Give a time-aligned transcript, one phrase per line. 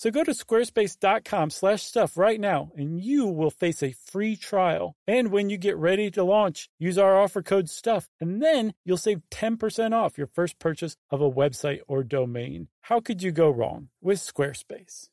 [0.00, 4.96] So go to squarespace.com slash stuff right now and you will face a free trial.
[5.06, 8.96] And when you get ready to launch, use our offer code STUFF and then you'll
[8.96, 12.68] save 10% off your first purchase of a website or domain.
[12.80, 15.10] How could you go wrong with Squarespace?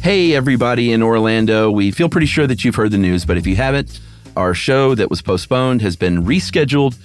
[0.00, 1.72] Hey, everybody in Orlando.
[1.72, 3.98] We feel pretty sure that you've heard the news, but if you haven't,
[4.36, 6.96] our show that was postponed has been rescheduled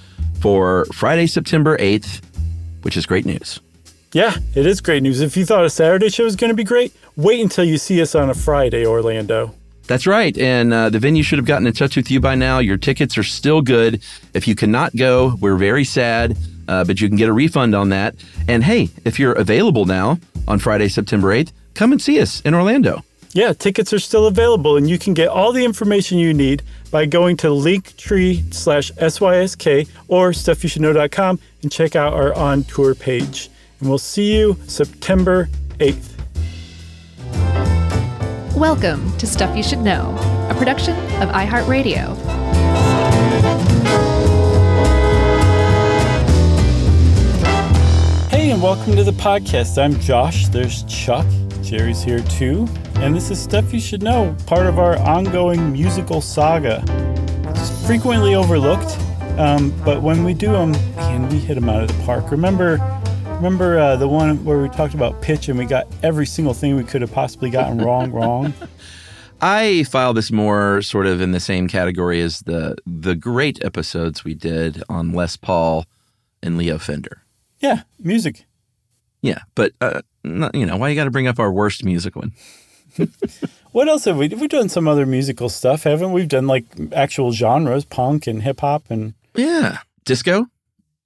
[0.42, 2.24] for Friday, September 8th,
[2.84, 3.60] which is great news.
[4.12, 5.22] Yeah, it is great news.
[5.22, 8.02] If you thought a Saturday show was going to be great, wait until you see
[8.02, 9.54] us on a Friday, Orlando.
[9.86, 10.36] That's right.
[10.38, 12.58] And uh, the venue should have gotten in touch with you by now.
[12.58, 14.02] Your tickets are still good.
[14.34, 16.38] If you cannot go, we're very sad,
[16.68, 18.16] uh, but you can get a refund on that.
[18.48, 22.56] And hey, if you're available now on Friday, September 8th, come and see us in
[22.56, 23.04] Orlando.
[23.34, 27.06] Yeah, tickets are still available, and you can get all the information you need by
[27.06, 33.88] going to linktree slash SYSK or stuffyoushouldknow.com and check out our on tour page and
[33.88, 36.16] we'll see you September 8th.
[38.56, 40.18] Welcome to Stuff You Should Know,
[40.50, 42.18] a production of iHeartRadio.
[48.30, 49.82] Hey, and welcome to the podcast.
[49.82, 50.50] I'm Josh.
[50.50, 51.26] There's Chuck.
[51.62, 52.68] Jerry's here too.
[52.96, 56.84] And this is Stuff You Should Know, part of our ongoing musical saga.
[57.56, 58.98] It's frequently overlooked,
[59.40, 62.30] um, but when we do them, man, we hit them out of the park.
[62.30, 62.78] Remember
[63.40, 66.76] Remember uh, the one where we talked about pitch and we got every single thing
[66.76, 68.54] we could have possibly gotten wrong, wrong?
[69.42, 74.26] I file this more sort of in the same category as the the great episodes
[74.26, 75.86] we did on Les Paul
[76.44, 77.24] and Leo Fender.
[77.62, 78.44] Yeah, music.
[79.22, 82.18] Yeah, but uh, not, you know why you got to bring up our worst music
[82.18, 82.34] one?
[83.72, 84.28] what else have we?
[84.28, 86.24] We've done some other musical stuff, haven't we?
[86.24, 90.48] We've done like actual genres, punk and hip hop, and yeah, disco.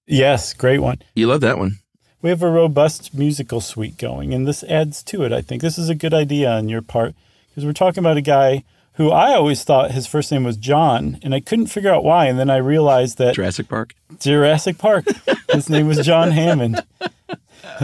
[0.08, 0.98] Yes, great one.
[1.14, 1.78] You love that one
[2.24, 5.34] we have a robust musical suite going, and this adds to it.
[5.34, 7.14] I think this is a good idea on your part
[7.50, 8.64] because we're talking about a guy
[8.94, 12.28] who I always thought his first name was John, and I couldn't figure out why.
[12.28, 13.94] And then I realized that Jurassic Park.
[14.20, 15.06] Jurassic Park.
[15.52, 16.82] his name was John Hammond.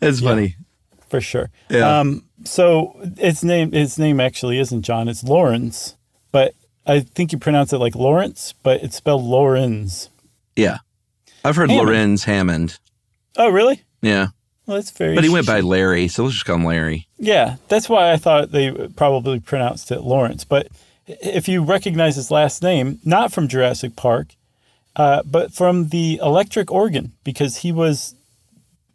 [0.00, 0.56] That's yeah, funny,
[1.08, 1.50] for sure.
[1.70, 2.00] Yeah.
[2.00, 5.96] Um, so its name, his name actually isn't John; it's Lawrence.
[6.30, 6.54] But
[6.86, 10.10] I think you pronounce it like Lawrence, but it's spelled Laurens.
[10.56, 10.78] Yeah,
[11.42, 11.88] I've heard Hammond.
[11.88, 12.78] Lorenz Hammond.
[13.36, 13.82] Oh, really?
[14.00, 14.28] Yeah.
[14.66, 15.14] Well, that's very.
[15.14, 17.08] But he went by Larry, so let's just call him Larry.
[17.18, 20.44] Yeah, that's why I thought they probably pronounced it Lawrence.
[20.44, 20.68] But
[21.06, 24.36] if you recognize his last name, not from Jurassic Park,
[24.94, 28.14] uh, but from the electric organ, because he was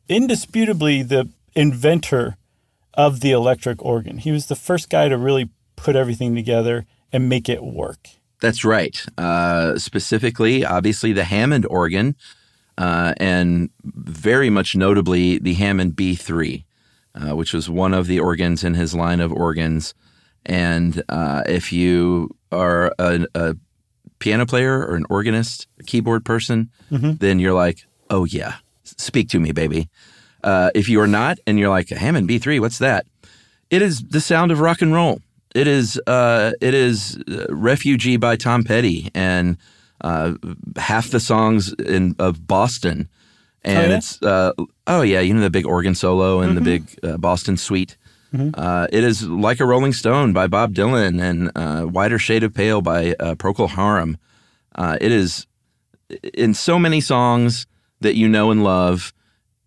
[0.08, 2.38] indisputably the inventor
[2.94, 4.20] of the electric organ.
[4.20, 8.10] He was the first guy to really put everything together and make it work.
[8.40, 9.04] That's right.
[9.18, 12.16] Uh, specifically, obviously, the Hammond organ
[12.78, 16.64] uh, and very much notably the Hammond B3,
[17.16, 19.94] uh, which was one of the organs in his line of organs.
[20.46, 23.56] And uh, if you are a, a,
[24.20, 27.14] piano player or an organist, a keyboard person, mm-hmm.
[27.18, 29.90] then you're like, oh, yeah, speak to me, baby.
[30.44, 33.06] Uh, if you are not, and you're like, Hammond B3, what's that?
[33.70, 35.20] It is the sound of rock and roll.
[35.54, 39.58] It is uh, it is uh, Refugee by Tom Petty and
[40.02, 40.34] uh,
[40.76, 43.10] half the songs in of Boston,
[43.64, 43.98] and oh, yeah?
[43.98, 44.54] it's uh,
[44.88, 46.64] oh yeah, you know the big organ solo and mm-hmm.
[46.64, 47.98] the big uh, Boston suite.
[48.34, 48.60] Mm-hmm.
[48.60, 52.54] Uh, it is like a Rolling Stone by Bob Dylan and uh, Whiter Shade of
[52.54, 54.18] Pale by uh, Procol Harum.
[54.78, 55.48] it is
[56.34, 57.68] in so many songs
[58.02, 59.14] that you know and love.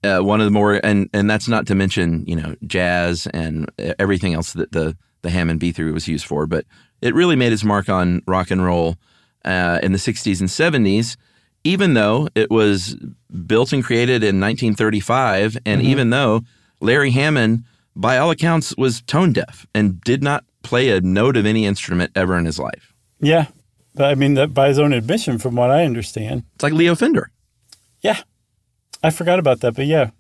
[0.03, 4.35] one of the more and and that's not to mention you know jazz and everything
[4.35, 6.65] else that the the Hammond B3 was used for, but
[7.03, 8.97] it really made its mark on rock and roll
[9.45, 11.17] uh, in the 60s and 70s,
[11.65, 12.97] even though it was
[13.47, 15.91] built and created in 1935, and mm-hmm.
[15.91, 16.43] even though
[16.81, 17.65] Larry Hammond,
[17.95, 22.13] by all accounts, was tone deaf and did not play a note of any instrument
[22.15, 22.95] ever in his life.
[23.21, 23.47] Yeah.
[23.99, 26.45] I mean, that by his own admission, from what I understand.
[26.55, 27.31] It's like Leo Fender.
[28.01, 28.23] Yeah.
[29.03, 30.11] I forgot about that, but yeah.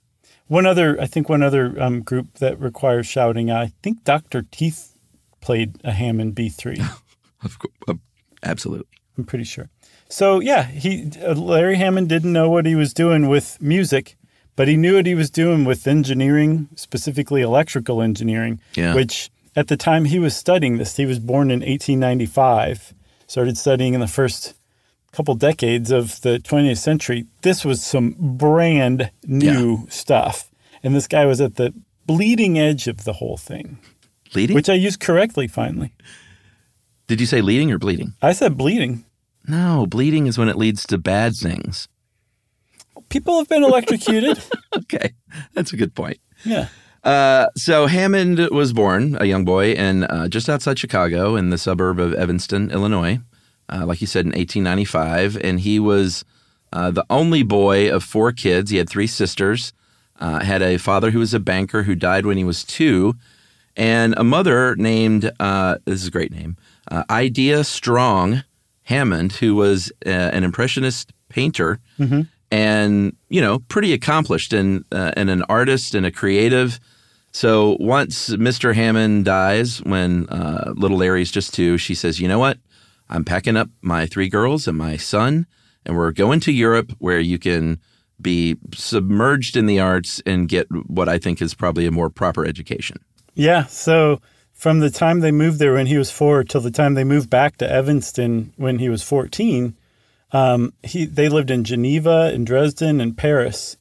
[0.49, 3.51] One other, I think, one other um, group that requires shouting.
[3.51, 4.43] I think Dr.
[4.43, 4.97] Teeth
[5.41, 6.83] played a Hammond B3.
[7.43, 7.99] Of course,
[8.43, 9.00] absolutely.
[9.21, 9.69] I'm pretty sure.
[10.09, 14.17] So yeah, he uh, Larry Hammond didn't know what he was doing with music,
[14.57, 18.61] but he knew what he was doing with engineering, specifically electrical engineering.
[18.75, 18.95] Yeah.
[18.95, 22.95] Which at the time he was studying this, he was born in 1895.
[23.27, 24.55] Started studying in the first
[25.13, 27.27] couple decades of the 20th century.
[27.43, 30.51] This was some brand new stuff,
[30.83, 31.75] and this guy was at the
[32.07, 33.79] bleeding edge of the whole thing,
[34.35, 34.55] Leading?
[34.55, 35.47] which I used correctly.
[35.47, 35.93] Finally,
[37.07, 38.15] Did you say leading or bleeding?
[38.23, 39.05] I said bleeding.
[39.47, 41.89] No, bleeding is when it leads to bad things.
[43.09, 44.43] People have been electrocuted.
[44.77, 45.15] Okay,
[45.53, 46.19] that's a good point.
[46.45, 46.69] yeah.
[47.03, 51.59] Uh, so Hammond was born, a young boy, in uh, just outside Chicago in the
[51.59, 53.19] suburb of Evanston, Illinois.
[53.69, 56.25] Uh, like you said, in 1895, and he was
[56.73, 58.71] uh, the only boy of four kids.
[58.71, 59.73] He had three sisters.
[60.21, 63.15] Uh, had a father who was a banker who died when he was two,
[63.77, 66.57] and a mother named uh, this is a great name,
[66.91, 68.45] uh, Idea Strong
[68.91, 71.79] Hammond, who was uh, an impressionist painter
[72.51, 76.81] and you know pretty accomplished and uh, and an artist and a creative.
[77.33, 78.75] So once Mr.
[78.75, 82.59] Hammond dies, when uh, little Larry's just two, she says, "You know what?
[83.09, 85.47] I'm packing up my three girls and my son,
[85.87, 87.79] and we're going to Europe, where you can
[88.21, 92.45] be submerged in the arts and get what I think is probably a more proper
[92.45, 92.99] education."
[93.35, 93.67] Yeah.
[93.67, 94.21] So
[94.61, 97.31] from the time they moved there when he was four till the time they moved
[97.31, 99.75] back to Evanston when he was 14,
[100.33, 103.79] um, he, they lived in Geneva, and Dresden, and Paris.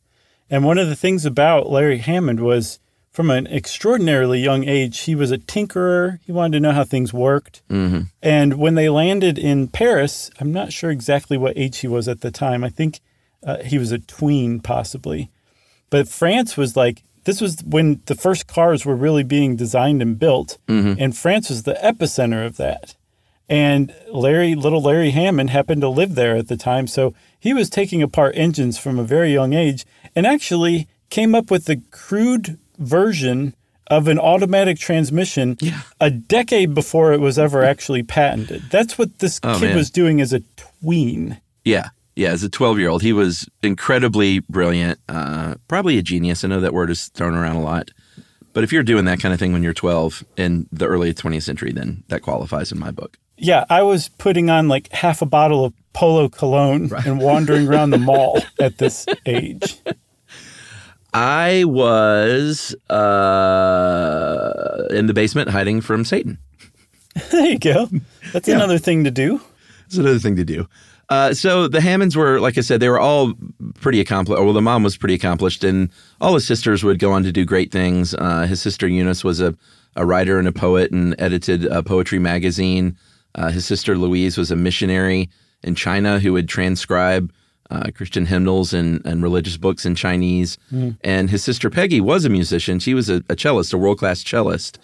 [0.50, 2.80] And one of the things about Larry Hammond was
[3.12, 6.20] from an extraordinarily young age, he was a tinkerer.
[6.26, 7.62] He wanted to know how things worked.
[8.22, 12.22] And when they landed in Paris, I'm not sure exactly what age he was at
[12.22, 12.64] the time.
[12.64, 13.02] I think
[13.46, 15.30] uh, he was a tween, possibly.
[15.90, 20.18] But France was like, this was when the first cars were really being designed and
[20.20, 20.58] built.
[20.68, 21.02] Mm-hmm.
[21.02, 22.96] And France was the epicenter of that.
[23.48, 26.86] And Larry, little Larry Hammond, happened to live there at the time.
[26.88, 29.86] So he was taking apart engines from a very young age
[30.16, 33.56] and actually came up with the crude version
[33.88, 35.82] of an automatic transmission Yeah.
[36.00, 38.66] a decade before it was ever actually patented.
[38.70, 39.76] That's what this Oh, kid man.
[39.76, 41.42] was doing as a tween.
[41.66, 41.90] Yeah.
[42.20, 46.44] Yeah, as a 12 year old, he was incredibly brilliant, uh, probably a genius.
[46.44, 47.92] I know that word is thrown around a lot.
[48.52, 51.44] But if you're doing that kind of thing when you're 12 in the early 20th
[51.44, 53.18] century, then that qualifies in my book.
[53.38, 57.92] Yeah, I was putting on like half a bottle of Polo cologne and wandering around
[57.92, 59.78] the mall at this age.
[61.14, 66.38] I was uh, in the basement hiding from Satan.
[67.32, 67.90] There you go.
[68.34, 68.56] That's Yeah.
[68.56, 69.42] another thing to do.
[69.88, 70.68] It's another thing to do.
[71.10, 73.34] Uh, so the Hammonds were, like I said, they were all
[73.80, 74.42] pretty accomplished.
[74.42, 75.90] Well, the mom was pretty accomplished, and
[76.22, 78.14] all his sisters would go on to do great things.
[78.14, 79.56] Uh, his sister Eunice was a,
[79.96, 82.96] a writer and a poet and edited a poetry magazine.
[83.34, 85.30] Uh, his sister Louise was a missionary
[85.64, 87.34] in China who would transcribe
[87.72, 90.58] uh, Christian hymnals and, and religious books in Chinese.
[91.04, 92.80] And his sister Peggy was a musician.
[92.80, 94.80] She was a, a cellist, a world class cellist.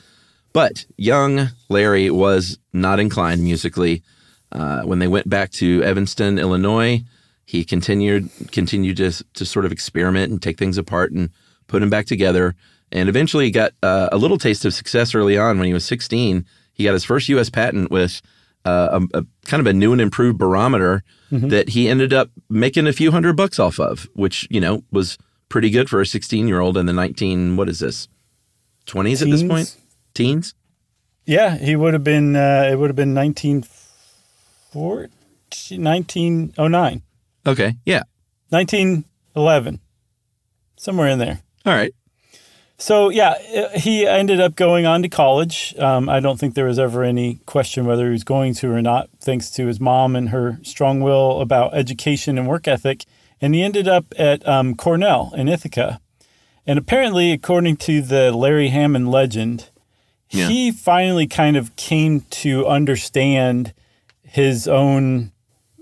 [0.54, 4.04] But young Larry was not inclined musically.
[4.52, 7.04] Uh, when they went back to Evanston, Illinois,
[7.46, 11.30] he continued continued to to sort of experiment and take things apart and
[11.68, 12.56] put them back together.
[12.92, 16.46] And eventually got uh, a little taste of success early on when he was 16.
[16.74, 17.50] He got his first U.S.
[17.50, 18.22] patent with
[18.64, 22.88] uh, a, a kind of a new and improved barometer that he ended up making
[22.88, 25.18] a few hundred bucks off of, which you know was
[25.50, 28.08] pretty good for a 16 year old in the 19 what is this
[28.88, 29.76] 20s at this point
[30.14, 30.54] teens
[31.26, 33.85] Yeah, he would have been, uh, it would have been 1940,
[34.76, 37.02] 1909,
[37.48, 38.04] okay yeah
[38.50, 39.80] 1911,
[40.78, 41.40] somewhere in there.
[41.66, 41.94] all right
[42.78, 43.36] So yeah,
[43.78, 45.74] he ended up going on to college.
[45.80, 48.82] Um, I don't think there was ever any question whether he was going to or
[48.82, 53.06] not, thanks to his mom and her strong will about education and work ethic.
[53.42, 56.00] And he ended up at um, Cornell in Ithaca.
[56.68, 59.70] And apparently, according to the Larry Hammond legend,
[60.30, 60.48] Yeah.
[60.50, 63.74] he finally kind of came to understand
[64.36, 65.32] his own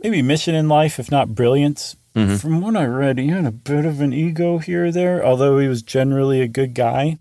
[0.03, 1.95] maybe mission in life, if not brilliance.
[2.13, 5.57] From what I read, he had a bit of an ego here or there, although
[5.57, 7.17] he was generally a good guy.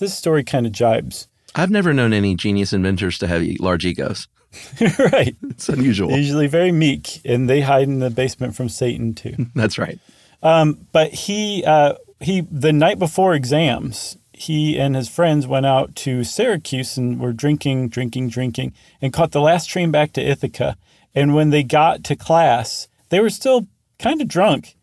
[0.00, 1.28] This story kind of jibes.
[1.54, 4.26] I've never known any genius inventors to have large egos.
[5.12, 5.36] right.
[5.50, 6.10] It's unusual.
[6.10, 9.36] Usually very meek, and they hide in the basement from Satan too.
[9.54, 10.00] That's right.
[10.40, 16.24] but he uh, he the night before exams he and his friends went out to
[16.24, 20.76] syracuse and were drinking drinking drinking and caught the last train back to ithaca
[21.14, 23.66] and when they got to class they were still
[23.98, 24.76] kind of drunk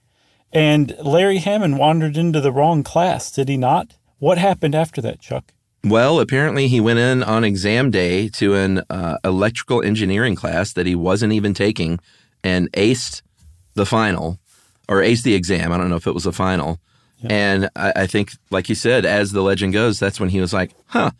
[0.51, 3.97] And Larry Hammond wandered into the wrong class, did he not?
[4.19, 5.53] What happened after that, Chuck?
[5.83, 10.87] Well, apparently he went in on exam day to an uh, electrical engineering class that
[10.87, 11.99] he wasn't even taking
[12.41, 13.21] and aced
[13.73, 14.39] the final
[14.87, 15.73] or aced the exam.
[15.73, 16.79] I don't know if it was a final.
[17.19, 17.27] Yeah.
[17.31, 20.53] And I, I think, like you said, as the legend goes, that's when he was
[20.53, 21.11] like, huh,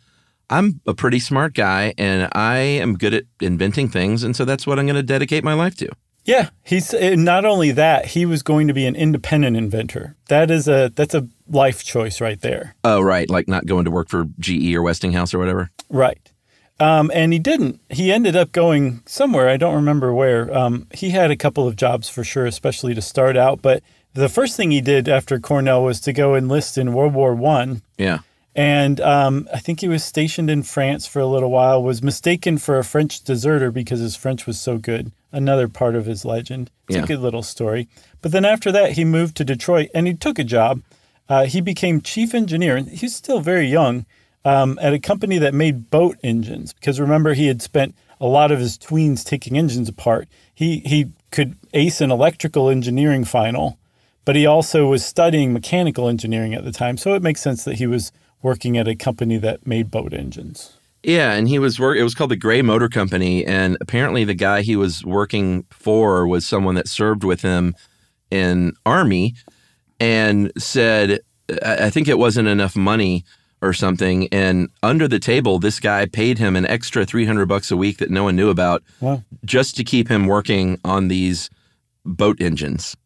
[0.50, 4.22] I'm a pretty smart guy and I am good at inventing things.
[4.22, 5.88] And so that's what I'm going to dedicate my life to.
[6.24, 10.16] Yeah, he's eh, not only that, he was going to be an independent inventor.
[10.28, 12.74] That is a that's a life choice right there.
[12.82, 15.70] Oh, right, like not going to work for GE or Westinghouse or whatever.
[15.88, 16.32] Right.
[16.78, 17.80] Um, and he didn't.
[17.88, 19.48] He ended up going somewhere.
[19.48, 20.54] I don't remember where.
[20.54, 23.62] Um, he had a couple of jobs for sure, especially to start out.
[23.62, 23.84] But
[24.16, 27.82] the first thing he did after Cornell was to go enlist in World War One.
[27.98, 28.20] Yeah.
[28.54, 31.82] And um, I think he was stationed in France for a little while.
[31.82, 35.12] Was mistaken for a French deserter because his French was so good.
[35.30, 36.70] Another part of his legend.
[36.88, 37.02] It's yeah.
[37.02, 37.88] a good little story.
[38.22, 40.80] But then after that, he moved to Detroit and he took a job.
[41.28, 44.06] Uh, he became chief engineer, and he's still very young,
[44.44, 46.72] um, at a company that made boat engines.
[46.72, 50.28] Because remember, he had spent a lot of his tweens taking engines apart.
[50.54, 53.76] He he could ace an electrical engineering final,
[54.26, 56.98] but he also was studying mechanical engineering at the time.
[56.98, 60.76] So it makes sense that he was working at a company that made boat engines.
[61.02, 61.96] Yeah, and he was work.
[61.96, 66.26] It was called the Gray Motor Company, and apparently the guy he was working for
[66.26, 67.74] was someone that served with him
[68.30, 69.34] in Army,
[70.00, 71.20] and said,
[71.64, 73.24] I think it wasn't enough money
[73.62, 74.28] or something.
[74.32, 77.98] And under the table, this guy paid him an extra three hundred bucks a week
[77.98, 79.22] that no one knew about, wow.
[79.44, 81.48] just to keep him working on these
[82.04, 82.96] boat engines.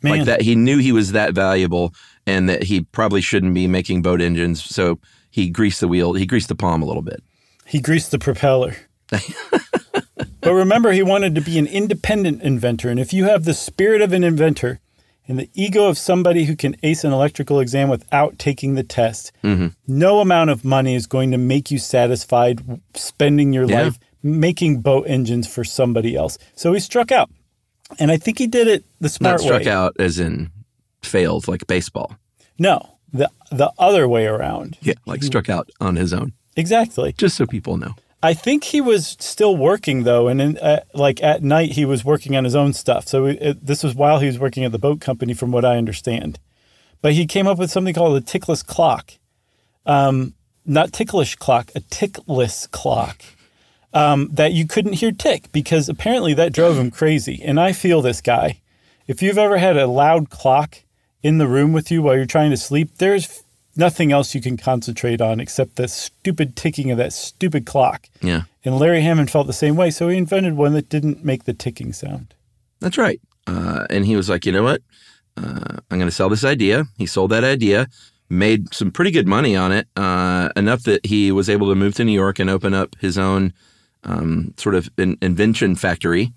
[0.00, 0.18] Man.
[0.18, 1.92] Like that, he knew he was that valuable,
[2.26, 4.62] and that he probably shouldn't be making boat engines.
[4.62, 5.00] So
[5.30, 7.22] he greased the wheel, he greased the palm a little bit.
[7.66, 8.76] He greased the propeller.
[9.08, 12.90] but remember, he wanted to be an independent inventor.
[12.90, 14.80] And if you have the spirit of an inventor
[15.26, 19.32] and the ego of somebody who can ace an electrical exam without taking the test,
[19.44, 19.68] mm-hmm.
[19.86, 23.82] no amount of money is going to make you satisfied spending your yeah.
[23.82, 26.38] life making boat engines for somebody else.
[26.54, 27.30] So he struck out.
[27.98, 29.70] And I think he did it the smart Not struck way.
[29.70, 30.50] out as in
[31.02, 32.16] failed like baseball.
[32.58, 34.76] No, the the other way around.
[34.80, 36.32] Yeah, like struck out on his own.
[36.56, 37.12] Exactly.
[37.16, 37.94] Just so people know.
[38.22, 42.04] I think he was still working though, and in, uh, like at night he was
[42.04, 43.06] working on his own stuff.
[43.06, 45.76] So it, this was while he was working at the boat company, from what I
[45.76, 46.38] understand.
[47.00, 49.12] But he came up with something called a tickless clock,
[49.86, 50.34] um,
[50.66, 53.22] not ticklish clock, a tickless clock
[53.92, 57.40] um, that you couldn't hear tick because apparently that drove him crazy.
[57.44, 58.60] And I feel this guy.
[59.06, 60.82] If you've ever had a loud clock
[61.22, 63.42] in the room with you while you're trying to sleep, there's
[63.76, 68.08] nothing else you can concentrate on except the stupid ticking of that stupid clock.
[68.20, 68.42] Yeah.
[68.64, 71.54] And Larry Hammond felt the same way, so he invented one that didn't make the
[71.54, 72.34] ticking sound.
[72.80, 73.20] That's right.
[73.46, 74.82] Uh, and he was like, you know what?
[75.36, 76.84] Uh, I'm going to sell this idea.
[76.98, 77.86] He sold that idea,
[78.28, 81.94] made some pretty good money on it, uh, enough that he was able to move
[81.94, 83.54] to New York and open up his own
[84.04, 86.32] um, sort of in- invention factory.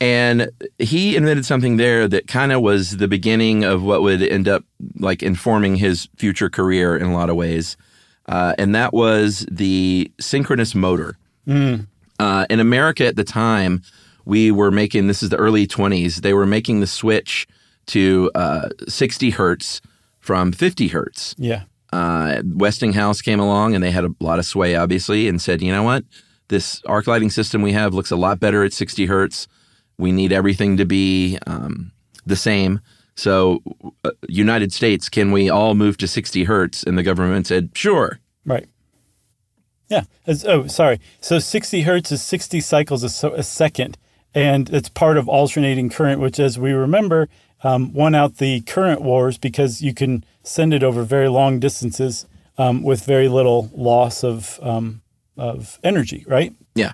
[0.00, 4.48] And he invented something there that kind of was the beginning of what would end
[4.48, 4.64] up
[4.98, 7.76] like informing his future career in a lot of ways.
[8.26, 11.16] Uh, and that was the synchronous motor.
[11.46, 11.86] Mm.
[12.18, 13.82] Uh, in America at the time,
[14.24, 17.46] we were making this is the early 20s, they were making the switch
[17.86, 19.80] to uh, 60 hertz
[20.20, 21.34] from 50 hertz.
[21.38, 21.64] Yeah.
[21.92, 25.70] Uh, Westinghouse came along and they had a lot of sway, obviously, and said, you
[25.70, 26.04] know what?
[26.48, 29.48] This arc lighting system we have looks a lot better at 60 hertz.
[29.98, 31.92] We need everything to be um,
[32.26, 32.80] the same.
[33.16, 33.62] So,
[34.04, 36.82] uh, United States, can we all move to 60 hertz?
[36.82, 38.18] And the government said, sure.
[38.44, 38.66] Right.
[39.88, 40.04] Yeah.
[40.26, 41.00] As, oh, sorry.
[41.20, 43.96] So 60 hertz is 60 cycles a, so, a, second,
[44.34, 47.28] and it's part of alternating current, which, as we remember,
[47.62, 52.26] um, won out the current wars because you can send it over very long distances
[52.58, 55.02] um, with very little loss of um,
[55.36, 56.24] of energy.
[56.26, 56.54] Right.
[56.74, 56.92] Yeah.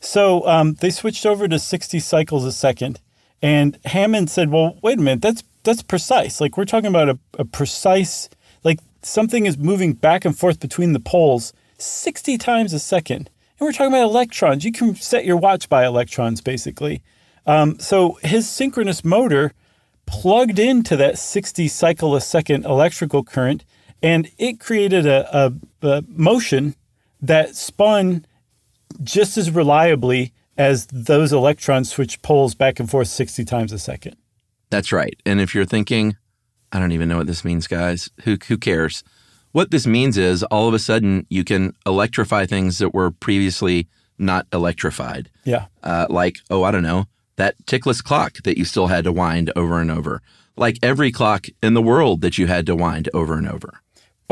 [0.00, 3.00] So um, they switched over to 60 cycles a second.
[3.40, 6.40] And Hammond said, well, wait a minute, that's that's precise.
[6.40, 8.28] Like we're talking about a, a precise,
[8.64, 13.30] like something is moving back and forth between the poles 60 times a second.
[13.58, 14.64] And we're talking about electrons.
[14.64, 17.02] You can set your watch by electrons, basically.
[17.46, 19.52] Um, so his synchronous motor
[20.06, 23.64] plugged into that 60 cycle a second electrical current,
[24.02, 25.52] and it created a, a,
[25.86, 26.74] a motion
[27.22, 28.26] that spun
[29.02, 34.16] just as reliably as those electrons switch poles back and forth 60 times a second.
[34.70, 35.14] That's right.
[35.24, 36.16] And if you're thinking,
[36.72, 39.02] I don't even know what this means, guys, who, who cares?
[39.52, 43.86] What this means is all of a sudden you can electrify things that were previously
[44.18, 45.30] not electrified.
[45.44, 45.66] Yeah.
[45.82, 49.50] Uh, like, oh, I don't know, that tickless clock that you still had to wind
[49.56, 50.20] over and over.
[50.54, 53.80] like every clock in the world that you had to wind over and over.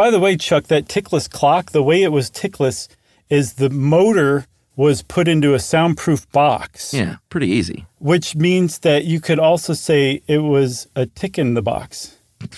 [0.00, 2.88] By the way, Chuck, that tickless clock, the way it was tickless
[3.28, 6.94] is the motor was put into a soundproof box.
[6.94, 7.84] Yeah, pretty easy.
[7.98, 12.16] Which means that you could also say it was a tick in the box.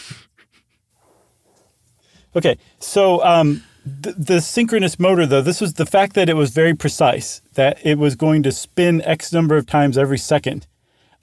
[2.35, 6.49] Okay, so um, the, the synchronous motor, though, this was the fact that it was
[6.51, 10.67] very precise, that it was going to spin X number of times every second.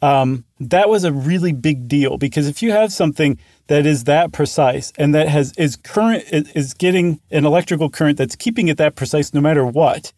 [0.02, 3.38] Um, that was a really big deal because if you have something
[3.68, 8.36] that is that precise and that has is current is getting an electrical current that's
[8.36, 10.14] keeping it that precise no matter what,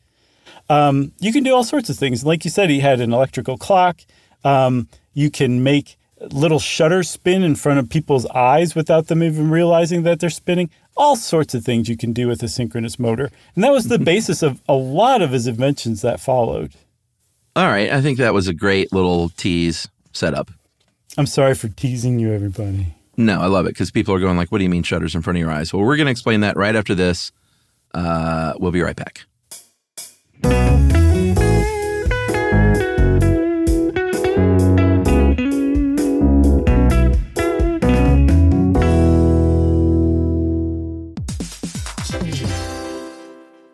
[0.69, 2.23] um, you can do all sorts of things.
[2.23, 4.01] Like you said, he had an electrical clock.
[4.43, 5.97] Um, you can make
[6.29, 10.69] little shutters spin in front of people's eyes without them even realizing that they're spinning.
[10.95, 13.31] All sorts of things you can do with a synchronous motor.
[13.55, 16.73] And that was the basis of a lot of his inventions that followed.
[17.55, 17.91] All right.
[17.91, 20.49] I think that was a great little tease setup.
[21.17, 22.95] I'm sorry for teasing you, everybody.
[23.17, 25.21] No, I love it because people are going like, "What do you mean shutters in
[25.21, 27.31] front of your eyes?" Well, we're going to explain that right after this.
[27.93, 29.25] Uh, we'll be right back.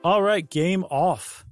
[0.04, 1.47] All right, game off.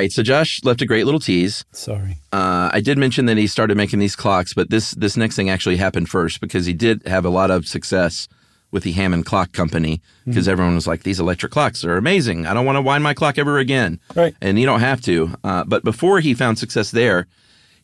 [0.00, 1.64] Right, so Josh left a great little tease.
[1.72, 2.16] Sorry.
[2.32, 5.50] Uh, I did mention that he started making these clocks, but this this next thing
[5.50, 8.28] actually happened first because he did have a lot of success
[8.70, 10.52] with the Hammond Clock Company because mm-hmm.
[10.52, 12.46] everyone was like, "These electric clocks are amazing.
[12.46, 14.34] I don't want to wind my clock ever again." Right.
[14.40, 15.34] And you don't have to.
[15.44, 17.26] Uh, but before he found success there,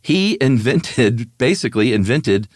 [0.00, 2.48] he invented basically invented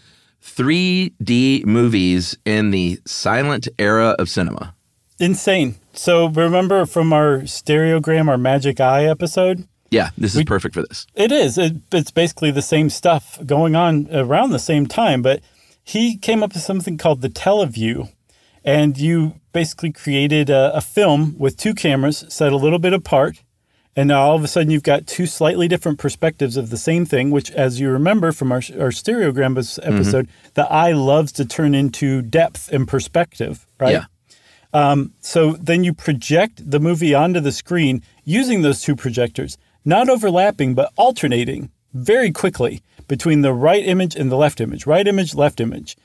[0.42, 4.74] 3D movies in the silent era of cinema.
[5.18, 5.74] Insane.
[5.92, 9.66] So remember from our stereogram, our magic eye episode?
[9.90, 11.06] Yeah, this is perfect for this.
[11.14, 11.58] It is.
[11.58, 15.40] It, it's basically the same stuff going on around the same time, but
[15.82, 18.12] he came up with something called the Teleview.
[18.64, 23.42] And you basically created a, a film with two cameras set a little bit apart.
[23.96, 27.04] And now all of a sudden you've got two slightly different perspectives of the same
[27.04, 30.48] thing, which, as you remember from our, our stereogram episode, mm-hmm.
[30.54, 33.92] the eye loves to turn into depth and perspective, right?
[33.92, 34.04] Yeah.
[34.72, 40.74] So then you project the movie onto the screen using those two projectors, not overlapping,
[40.74, 45.60] but alternating very quickly between the right image and the left image, right image, left
[45.60, 45.96] image.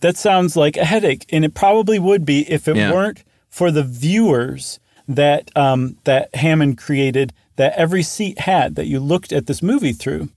[0.00, 2.92] That sounds like a headache, and it probably would be if it Yeah.
[2.92, 9.00] weren't for the viewers that um, that Hammond created that every seat had that you
[9.00, 10.28] looked at this movie through.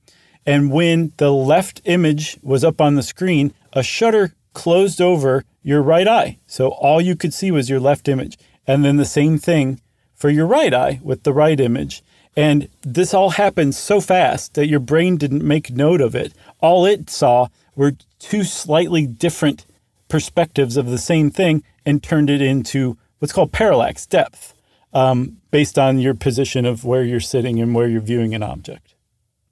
[0.45, 5.81] And when the left image was up on the screen, a shutter closed over your
[5.81, 6.39] right eye.
[6.47, 8.37] So all you could see was your left image.
[8.67, 9.81] And then the same thing
[10.15, 12.03] for your right eye with the right image.
[12.35, 16.33] And this all happened so fast that your brain didn't make note of it.
[16.59, 19.65] All it saw were two slightly different
[20.07, 24.53] perspectives of the same thing and turned it into what's called parallax depth,
[24.93, 28.95] um, based on your position of where you're sitting and where you're viewing an object.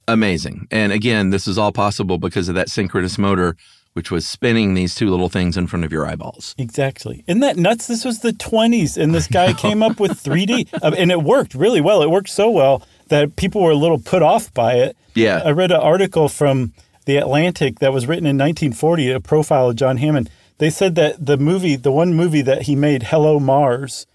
[0.07, 0.67] Amazing.
[0.71, 3.55] And again, this is all possible because of that synchronous motor,
[3.93, 6.55] which was spinning these two little things in front of your eyeballs.
[6.57, 7.23] Exactly.
[7.27, 7.87] Isn't that nuts?
[7.87, 11.53] This was the 20s, and this guy came up with 3D, uh, and it worked
[11.53, 12.01] really well.
[12.01, 14.97] It worked so well that people were a little put off by it.
[15.15, 15.41] Yeah.
[15.43, 16.73] I read an article from
[17.05, 20.29] The Atlantic that was written in 1940, a profile of John Hammond.
[20.59, 24.05] They said that the movie, the one movie that he made, Hello Mars,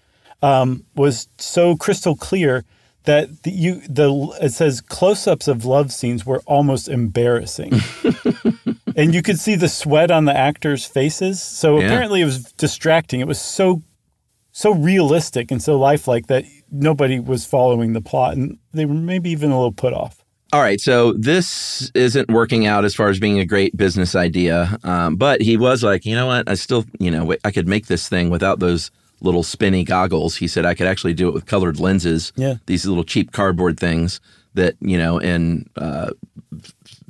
[0.41, 2.63] um, was so crystal clear
[3.05, 7.71] that the, you the it says close-ups of love scenes were almost embarrassing.
[8.95, 11.41] and you could see the sweat on the actors' faces.
[11.41, 11.85] So Yeah.
[11.85, 13.19] apparently it was distracting.
[13.19, 13.81] It was so
[14.51, 19.29] so realistic and so lifelike that nobody was following the plot and they were maybe
[19.29, 20.23] even a little put off.
[20.53, 24.77] All right, so this isn't working out as far as being a great business idea,
[24.85, 26.47] um, but he was like, you know what?
[26.47, 30.37] I still, you know, I could make this thing without those little spinny goggles.
[30.37, 32.31] He said I could actually do it with colored lenses.
[32.37, 32.55] Yeah.
[32.67, 34.21] these little cheap cardboard things
[34.53, 36.11] that you know in uh,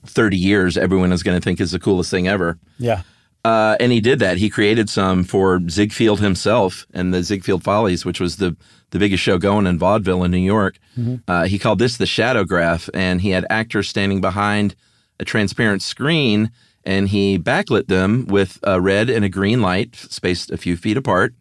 [0.10, 2.58] thirty years everyone is going to think is the coolest thing ever.
[2.78, 3.02] Yeah.
[3.44, 4.38] Uh, and he did that.
[4.38, 8.56] He created some for Ziegfeld himself and the Ziegfeld Follies, which was the
[8.90, 10.80] the biggest show going in vaudeville in New York.
[11.28, 14.76] Uh, he called this the Shadowgraph, and he had actors standing behind
[15.20, 16.50] a transparent screen,
[16.86, 20.98] and he backlit them with a red and a green light, spaced a few feet
[20.98, 21.34] apart,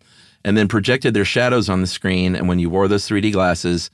[0.44, 2.34] and then projected their shadows on the screen.
[2.34, 3.88] And when you wore those 3D glasses,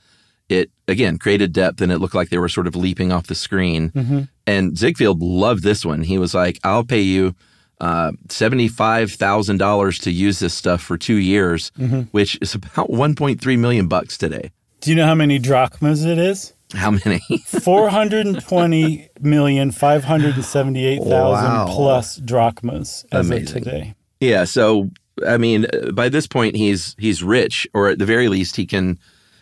[0.51, 3.35] it again created depth and it looked like they were sort of leaping off the
[3.35, 4.27] screen.
[4.45, 6.01] And Ziegfeld loved this one.
[6.03, 7.33] He was like, I'll pay you
[7.79, 11.71] uh, $75,000 to use this stuff for two years,
[12.11, 14.51] which is about 1.3 million bucks today.
[14.81, 16.53] Do you know how many drachmas it is?
[16.73, 17.19] How many?
[17.45, 21.67] 420 million 578,000 Wow.
[21.69, 23.57] plus drachmas as Amazing.
[23.57, 23.95] of today.
[24.19, 24.43] yeah.
[24.45, 24.89] So,
[25.27, 28.65] I mean, uh, by this point, he's he's rich, or at the very least, he
[28.65, 28.97] can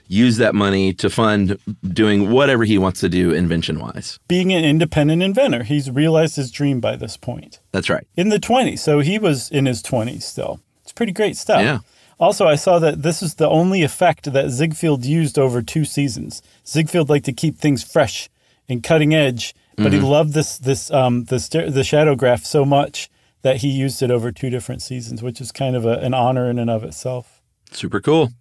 [0.09, 4.19] use that money to fund doing whatever he wants to do invention wise.
[4.27, 7.59] Being an independent inventor, he's realized his dream by this point.
[7.71, 8.05] That's right.
[8.17, 10.59] In the 20s, so he was in his 20s still.
[10.81, 11.61] It's pretty great stuff.
[11.61, 11.79] Yeah.
[12.19, 16.41] Also, I saw that this is the only effect that Ziegfeld used over two seasons.
[16.67, 18.29] Ziegfeld liked to keep things fresh
[18.67, 23.09] and cutting edge, but he loved this this um the the shadow graph so much
[23.43, 26.49] that he used it over two different seasons, which is kind of a, an honor
[26.49, 27.41] in and of itself.
[27.71, 28.33] Super cool.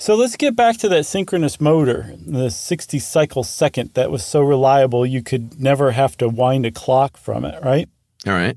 [0.00, 4.42] So let's get back to that synchronous motor, the 60 cycle second that was so
[4.42, 7.88] reliable you could never have to wind a clock from it, right?
[8.24, 8.56] All right.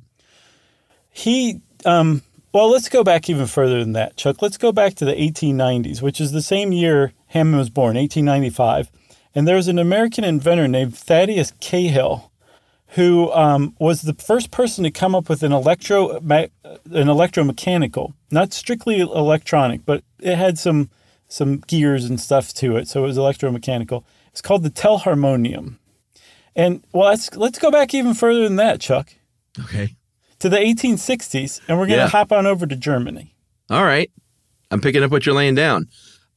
[1.10, 2.22] He, um,
[2.54, 4.44] well, let's go back even further than that, Chuck.
[4.44, 8.92] Let's go back to the 1890s, which is the same year Hammond was born, 1895.
[9.34, 12.32] And there was an American inventor named Thaddeus Cahill
[12.96, 16.50] who um, was the first person to come up with an electro an
[16.92, 20.90] electromechanical, not strictly electronic, but it had some
[21.32, 24.04] some gears and stuff to it, so it was electromechanical.
[24.32, 25.76] It's called the telharmonium.
[26.56, 29.14] And well, let's let's go back even further than that, Chuck
[29.60, 29.96] Okay.
[30.40, 32.10] to the 1860s, and we're going to Yeah.
[32.10, 33.34] hop on over to Germany.
[33.70, 34.12] All right.
[34.72, 35.88] I'm picking up what you're laying down.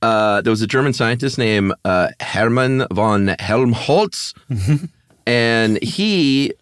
[0.02, 4.34] Uh, there was a German scientist named uh, Hermann von Helmholtz,
[5.26, 6.52] and he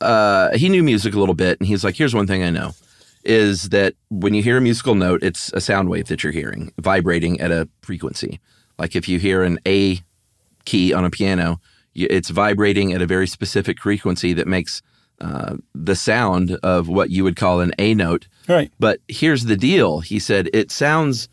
[0.00, 1.58] uh, he knew music a little bit.
[1.60, 2.72] And he's like, "Here's one thing I know:
[3.24, 6.72] is that when you hear a musical note, it's a sound wave that you're hearing
[6.78, 8.40] vibrating at a frequency.
[8.78, 10.00] Like if you hear an A
[10.64, 11.60] key on a piano,
[11.94, 14.82] it's vibrating at a very specific frequency that makes
[15.20, 18.72] uh, the sound of what you would call an A note." Right.
[18.78, 20.00] But here's the deal.
[20.00, 21.28] He said it sounds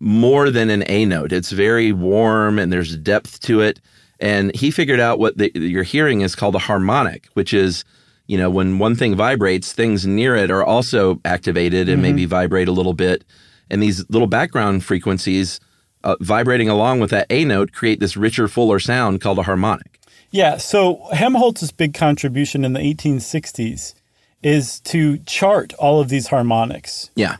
[0.00, 1.32] more than an A note.
[1.32, 3.80] It's very warm and there's depth to it.
[4.20, 7.84] And he figured out what the, you're hearing is called a harmonic, which is,
[8.26, 12.68] you know, when one thing vibrates, things near it are also activated and maybe vibrate
[12.68, 13.24] a little bit.
[13.70, 15.60] And these little background frequencies
[16.04, 20.00] uh, vibrating along with that A note create this richer, fuller sound called a harmonic.
[20.30, 23.94] Yeah, so Helmholtz's big contribution in the 1860s
[24.42, 27.10] is to chart all of these harmonics.
[27.14, 27.36] Yeah.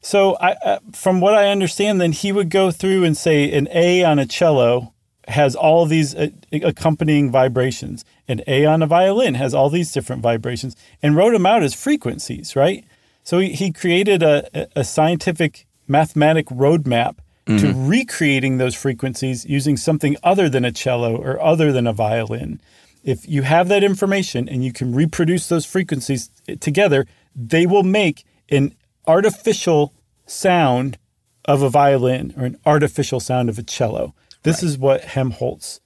[0.00, 3.68] So, I, uh, from what I understand, then he would go through and say an
[3.72, 4.92] A on a cello
[5.26, 9.92] has all of these uh, accompanying vibrations, an A on a violin has all these
[9.92, 12.84] different vibrations, and wrote them out as frequencies, right?
[13.22, 17.86] So he, he created a, a scientific mathematic roadmap to mm-hmm.
[17.86, 22.60] recreating those frequencies using something other than a cello or other than a violin.
[23.04, 27.84] If you have that information and you can reproduce those frequencies eh, together, they will
[27.84, 28.74] make an
[29.06, 29.92] artificial
[30.26, 30.98] sound
[31.44, 34.12] of a violin or an artificial sound of a cello.
[34.42, 35.80] This is what Helmholtz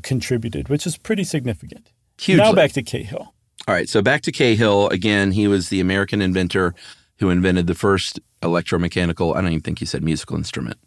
[0.00, 1.90] contributed, which is pretty significant.
[2.18, 2.42] Hugely.
[2.44, 3.34] Now back to Cahill.
[3.68, 3.88] All right.
[3.88, 5.32] So back to Cahill again.
[5.32, 6.74] He was the American inventor
[7.18, 9.36] who invented the first electromechanical.
[9.36, 10.78] I don't even think he said musical instrument.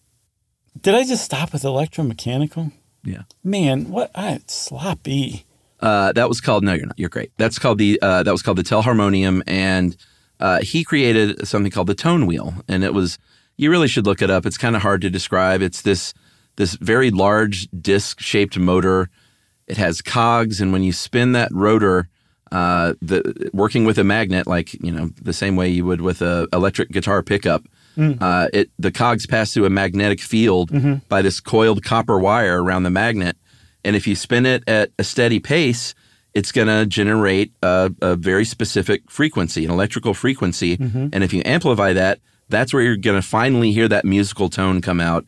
[0.79, 2.71] Did I just stop with electromechanical?
[3.03, 3.23] Yeah.
[3.43, 5.45] Man, what I sloppy.
[5.79, 6.63] Uh, that was called.
[6.63, 6.97] No, you're not.
[6.99, 7.31] You're great.
[7.37, 7.99] That's called the.
[8.01, 9.95] Uh, that was called the telharmonium, and
[10.39, 13.17] uh, he created something called the tone wheel, and it was.
[13.57, 14.45] You really should look it up.
[14.45, 15.61] It's kind of hard to describe.
[15.61, 16.13] It's this
[16.55, 19.09] this very large disc shaped motor.
[19.67, 22.07] It has cogs, and when you spin that rotor,
[22.51, 26.21] uh, the working with a magnet, like you know the same way you would with
[26.21, 27.63] a electric guitar pickup,
[27.97, 30.69] uh, it the cogs pass through a magnetic field
[31.09, 33.37] by this coiled copper wire around the magnet,
[33.83, 35.95] and if you spin it at a steady pace,
[36.35, 40.75] it's going to generate a, a very specific frequency, an electrical frequency,
[41.13, 44.79] and if you amplify that, that's where you're going to finally hear that musical tone
[44.81, 45.25] come out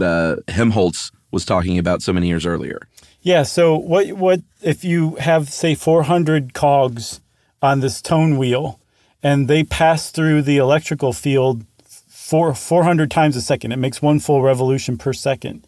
[0.00, 2.88] uh, Helmholtz was talking about so many years earlier.
[3.20, 3.42] Yeah.
[3.42, 7.20] So what what if you have say 400 cogs
[7.60, 8.80] on this tone wheel,
[9.22, 11.64] and they pass through the electrical field
[12.08, 13.72] four 400 times a second?
[13.72, 15.66] It makes one full revolution per second.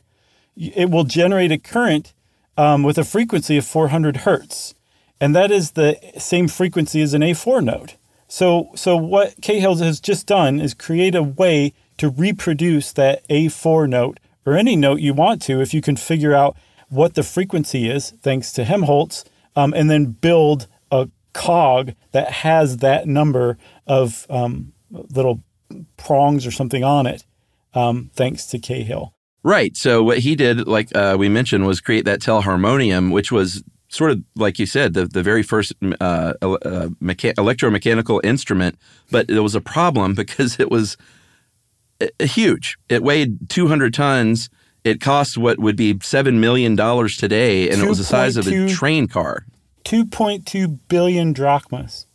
[0.56, 2.12] It will generate a current
[2.56, 4.74] um, with a frequency of 400 hertz,
[5.20, 7.96] and that is the same frequency as an A4 note.
[8.28, 13.86] So so what Cahill has just done is create a way to reproduce that A4
[13.86, 16.56] note or any note you want to if you can figure out
[16.88, 19.22] what the frequency is, thanks to Helmholtz,
[19.54, 25.42] um, and then build a cog that has that number of um, little
[25.98, 27.26] prongs or something on it,
[27.74, 29.12] um, thanks to Cahill.
[29.42, 29.76] Right.
[29.76, 34.12] So what he did, like uh, we mentioned, was create that telharmonium, which was sort
[34.12, 38.78] of like you said, the the very first uh, uh, mecha- electromechanical instrument.
[39.10, 40.96] But there was a problem because it was
[42.00, 42.78] Uh, huge.
[42.88, 44.50] It weighed 200 tons.
[44.84, 48.46] It cost what would be seven million dollars today, and it was the size of
[48.46, 49.44] a train car.
[49.84, 52.06] 2.2 billion drachmas.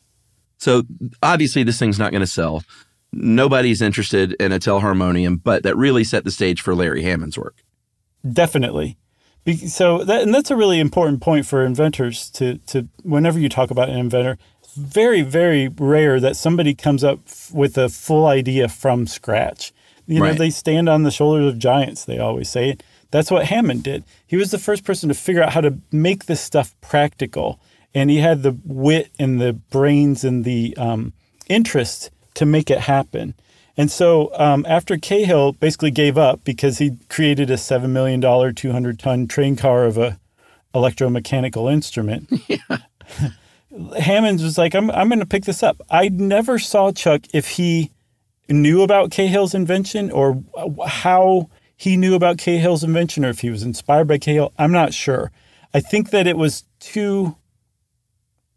[0.58, 0.84] So
[1.22, 2.64] obviously, this thing's not going to sell.
[3.12, 7.64] Nobody's interested in a telharmonium, but that really set the stage for Larry Hammond's work.
[8.30, 8.98] Definitely.
[9.68, 13.70] So that and that's a really important point for inventors to to whenever you talk
[13.70, 14.40] about an inventor,
[14.76, 19.74] very very rare that somebody comes up f- with a full idea from scratch.
[20.08, 22.78] You know, they stand on the shoulders of giants, they always say.
[23.12, 24.04] That's what Hammond did.
[24.28, 27.60] He was the first person to figure out how to make this stuff practical,
[27.94, 31.14] and he had the wit and the brains and the um,
[31.48, 33.34] interest to make it happen.
[33.78, 39.00] And so um, after Cahill basically gave up because he created a $7 million, 200
[39.00, 40.20] ton train car of a
[40.74, 42.30] electromechanical instrument,
[44.00, 45.82] Hammond was like, I'm, I'm going to pick this up.
[45.90, 47.92] I never saw Chuck if he
[48.48, 50.44] knew about Cahill's invention or
[50.88, 54.54] how he knew about Cahill's invention or if he was inspired by Cahill.
[54.58, 55.32] I'm not sure.
[55.74, 57.36] I think that it was too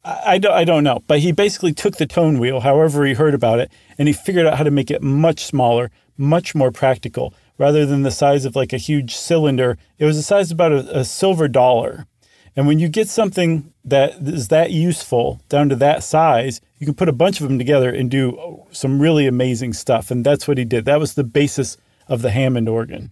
[0.04, 3.34] I, don't, I don't know, but he basically took the tone wheel, however he heard
[3.34, 7.34] about it, and he figured out how to make it much smaller, much more practical.
[7.58, 10.72] Rather than the size of like a huge cylinder, it was the size of about
[10.72, 12.06] a, a silver dollar.
[12.56, 16.94] And when you get something that is that useful down to that size, you can
[16.94, 20.10] put a bunch of them together and do some really amazing stuff.
[20.10, 20.84] And that's what he did.
[20.84, 21.76] That was the basis
[22.08, 23.10] of the Hammond organ.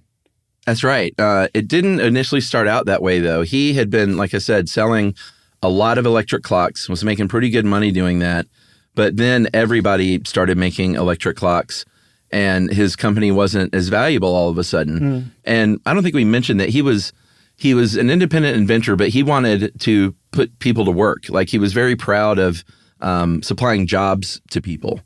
[0.66, 1.14] That's right.
[1.18, 3.42] Uh, it didn't initially start out that way, though.
[3.42, 5.14] He had been, like I said, selling
[5.62, 8.46] a lot of electric clocks, was making pretty good money doing that.
[8.94, 11.84] But then everybody started making electric clocks,
[12.32, 15.32] and his company wasn't as valuable all of a sudden.
[15.44, 17.12] And I don't think we mentioned that he was
[17.56, 21.28] he was an independent inventor, but he wanted to put people to work.
[21.28, 22.62] Like he was very proud of
[23.00, 25.00] um, supplying jobs to people.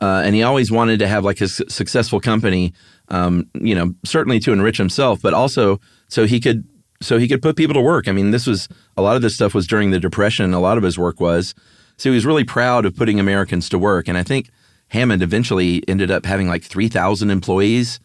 [0.00, 2.72] Uh, and he always wanted to have like a su- successful company,
[3.08, 6.64] um, you know, certainly to enrich himself, but also so he could
[7.02, 8.08] so he could put people to work.
[8.08, 10.54] I mean, this was a lot of this stuff was during the Depression.
[10.54, 11.54] A lot of his work was.
[11.96, 14.08] So he was really proud of putting Americans to work.
[14.08, 14.48] And I think
[14.88, 18.00] Hammond eventually ended up having like 3,000 employees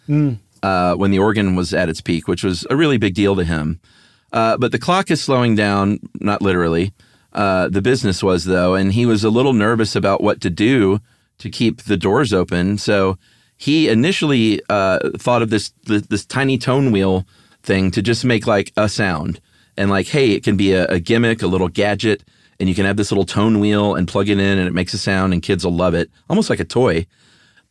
[0.64, 3.44] uh, when the organ was at its peak, which was a really big deal to
[3.44, 3.80] him.
[4.32, 6.94] Uh, but the clock is slowing down, not literally.
[7.34, 11.00] Uh, the business was, though, and he was a little nervous about what to do
[11.38, 12.78] to keep the doors open.
[12.78, 13.18] So
[13.58, 17.26] he initially uh, thought of this, this this tiny tone wheel
[17.62, 19.42] thing to just make like a sound,
[19.78, 22.24] and like, hey, it can be a, a gimmick, a little gadget,
[22.60, 24.94] and you can have this little tone wheel and plug it in, and it makes
[24.94, 27.06] a sound, and kids will love it, almost like a toy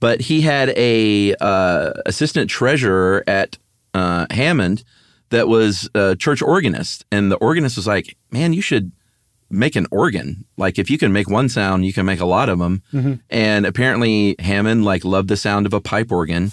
[0.00, 3.58] but he had a uh, assistant treasurer at
[3.94, 4.84] uh, Hammond
[5.30, 8.92] that was a church organist, and the organist was like, "Man, you should
[9.50, 10.44] make an organ.
[10.56, 12.82] Like, if you can make one sound, you can make a lot of them."
[13.30, 16.52] And apparently, Hammond like loved the sound of a pipe organ,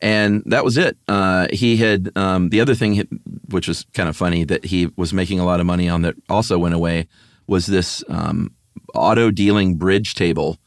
[0.00, 0.96] and that was it.
[1.08, 3.06] Uh, he had um, the other thing,
[3.48, 6.16] which was kind of funny, that he was making a lot of money on that
[6.28, 7.06] also went away,
[7.46, 8.50] was this um,
[8.94, 10.58] auto dealing bridge table.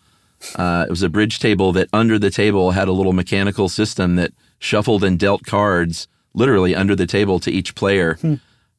[0.55, 4.15] Uh, it was a bridge table that under the table had a little mechanical system
[4.15, 8.17] that shuffled and dealt cards literally under the table to each player.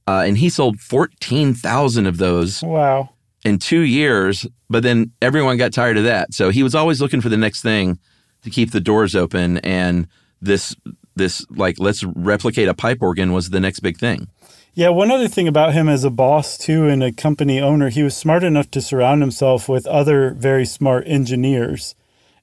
[0.08, 3.10] Uh, and he sold 14,000 of those Wow.
[3.44, 6.32] in two years, but then everyone got tired of that.
[6.34, 7.98] So he was always looking for the next thing
[8.42, 9.58] to keep the doors open.
[9.58, 10.06] And
[10.40, 10.76] this,
[11.16, 14.28] this like, let's replicate a pipe organ was the next big thing.
[14.78, 18.02] Yeah, one other thing about him as a boss, too, and a company owner, he
[18.02, 21.94] was smart enough to surround himself with other very smart engineers.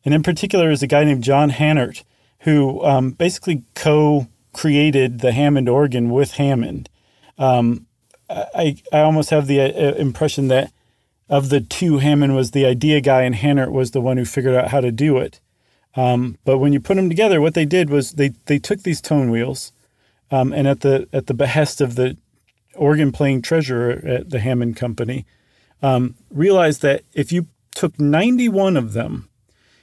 [0.04, 2.04] And in particular, is a guy named John Hanert,
[2.39, 6.89] who um, basically co created the Hammond organ with Hammond.
[7.38, 7.86] Um,
[8.28, 10.74] I, I almost have the uh, impression that
[11.30, 14.56] of the two, Hammond was the idea guy and Hanert was the one who figured
[14.56, 15.39] out how to do it.
[15.96, 19.02] Um, but when you put them together, what they did was they, they took these
[19.02, 19.72] tone wheels
[20.34, 22.17] um, and at the at the behest of the
[22.76, 25.26] organ playing treasurer at the Hammond Company,
[25.82, 29.30] um, realized that if you took 91 of them,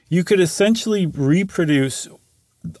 [0.09, 2.07] you could essentially reproduce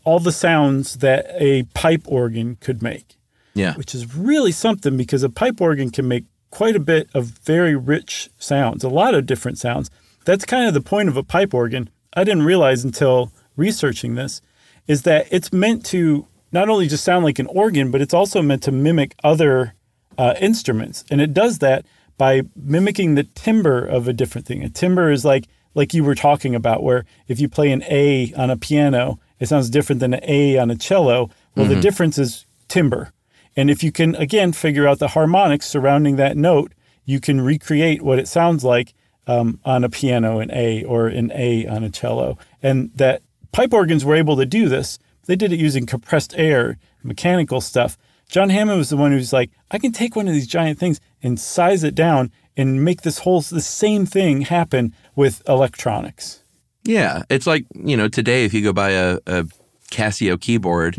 [0.03, 3.17] all the sounds that a pipe organ could make,
[3.53, 3.73] Yeah.
[3.75, 7.75] which is really something because a pipe organ can make quite a bit of very
[7.75, 9.89] rich sounds, a lot of different sounds.
[10.25, 11.89] That's kind of the point of a pipe organ.
[12.13, 14.41] I didn't realize until researching this
[14.87, 18.41] is that it's meant to not only just sound like an organ, but it's also
[18.41, 19.73] meant to mimic other
[20.17, 21.85] uh, instruments, and it does that
[22.17, 24.63] by mimicking the timbre of a different thing.
[24.63, 28.33] A timbre is like like you were talking about, where if you play an A
[28.35, 31.29] on a piano, it sounds different than an A on a cello.
[31.55, 33.11] Well, the difference is timbre,
[33.55, 36.73] and if you can again figure out the harmonics surrounding that note,
[37.05, 38.93] you can recreate what it sounds like
[39.27, 43.21] um, on a piano in A or an A on a cello, and that
[43.51, 44.99] pipe organs were able to do this.
[45.25, 47.97] They did it using compressed air, mechanical stuff.
[48.31, 51.01] John Hammond was the one who's like, I can take one of these giant things
[51.21, 56.41] and size it down and make this whole the same thing happen with electronics.
[56.83, 59.45] Yeah, it's like you know today if you go buy a, a
[59.91, 60.95] Casio keyboard,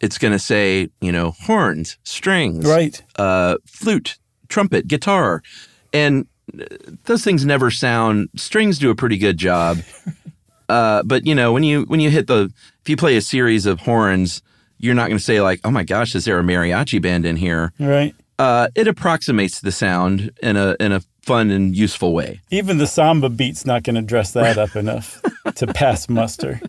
[0.00, 3.02] it's going to say you know horns, strings, Right.
[3.16, 4.16] uh, flute,
[4.48, 5.42] trumpet, guitar,
[5.92, 6.26] and
[6.58, 6.64] uh,
[7.04, 8.28] those things never sound.
[8.36, 9.78] Strings do a pretty good job,
[10.70, 13.66] uh, but you know when you when you hit the if you play a series
[13.66, 14.40] of horns,
[14.78, 17.36] you're not going to say like, oh my gosh, is there a mariachi band in
[17.36, 17.72] here?
[17.78, 18.14] Right.
[18.38, 22.40] Uh, it approximates the sound in a in a fun and useful way.
[22.50, 25.20] Even the samba beat's not going to dress that up enough
[25.56, 26.60] to pass muster.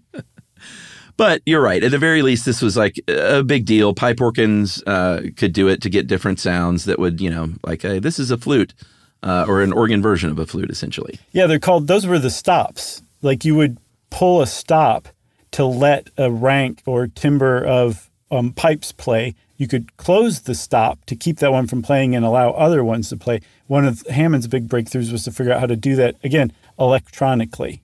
[1.16, 1.84] But you're right.
[1.84, 3.94] At the very least, this was like a big deal.
[3.94, 7.82] Pipe organs uh, could do it to get different sounds that would, you know, like
[7.82, 8.74] hey, this is a flute
[9.22, 11.20] uh, or an organ version of a flute, essentially.
[11.34, 13.02] Yeah, they're called, those were the stops.
[13.22, 13.78] Like you would
[14.10, 15.10] pull a stop
[15.52, 19.36] to let a rank or timbre of um, pipes play.
[19.58, 23.10] You could close the stop to keep that one from playing and allow other ones
[23.10, 23.42] to play.
[23.68, 27.82] One of Hammond's big breakthroughs was to figure out how to do that, again, electronically.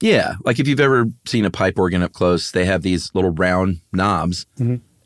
[0.00, 3.30] Yeah, like if you've ever seen a pipe organ up close, they have these little
[3.30, 4.44] round knobs,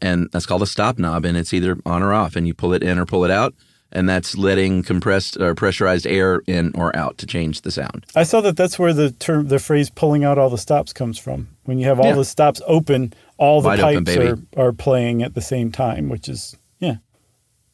[0.00, 2.72] and that's called a stop knob, and it's either on or off, and you pull
[2.72, 3.54] it in or pull it out,
[3.92, 8.06] and that's letting compressed or pressurized air in or out to change the sound.
[8.16, 11.18] I saw that that's where the term, the phrase "pulling out all the stops" comes
[11.18, 11.48] from.
[11.68, 12.14] When you have all Yeah.
[12.14, 14.24] the stops open, all the Wide pipes baby.
[14.56, 16.94] are, are playing at the same time, which is yeah.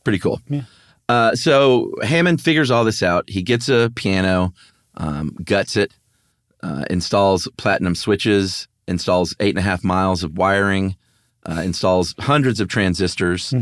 [0.03, 0.41] Pretty cool.
[0.49, 0.63] Yeah.
[1.09, 3.29] Uh, so Hammond figures all this out.
[3.31, 4.53] He gets a piano,
[4.97, 5.93] um, guts it,
[6.63, 10.97] uh, installs platinum switches, installs eight and a half miles of wiring,
[11.49, 13.55] uh, installs hundreds of transistors,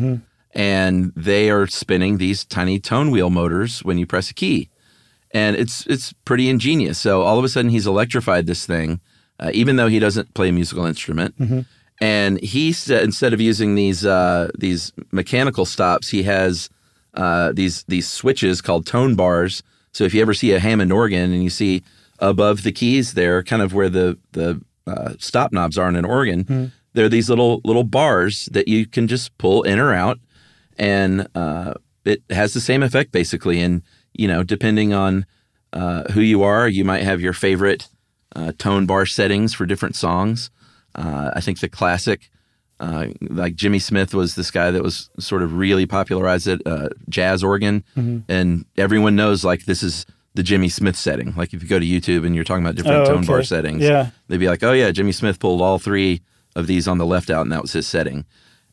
[0.55, 4.71] and they are spinning these tiny tone wheel motors when you press a key.
[5.35, 6.99] and it's it's pretty ingenious.
[6.99, 9.01] So all of a sudden he's electrified this thing,
[9.43, 11.35] uh, even though he doesn't play a musical instrument.
[12.01, 16.71] And he said instead of using these uh, these mechanical stops, he has
[17.15, 19.63] uh, these these switches called tone bars.
[19.93, 21.83] So if you ever see a Hammond organ and you see
[22.19, 26.05] above the keys there, kind of where the the uh, stop knobs are in an
[26.05, 30.19] organ, there are these little little bars that you can just pull in or out,
[30.79, 31.75] and uh,
[32.05, 33.61] it has the same effect basically.
[33.61, 33.83] And
[34.13, 35.25] you know, depending on
[35.73, 37.89] uh, who you are, you might have your favorite
[38.35, 40.51] uh, tone bar settings for different songs.
[40.95, 42.31] Uh, I think the classic,
[42.81, 46.89] uh, like Jimmy Smith was this guy that was sort of really popularized it, uh,
[47.09, 47.85] jazz organ,
[48.29, 50.05] and everyone knows like this is
[50.35, 51.35] the Jimmy Smith setting.
[51.37, 53.83] Like if you go to YouTube and you're talking about different Oh, tone bar settings,
[53.83, 54.11] Yeah.
[54.29, 56.23] they'd be like, "Oh yeah, Jimmy Smith pulled all three
[56.57, 58.25] of these on the left out, and that was his setting."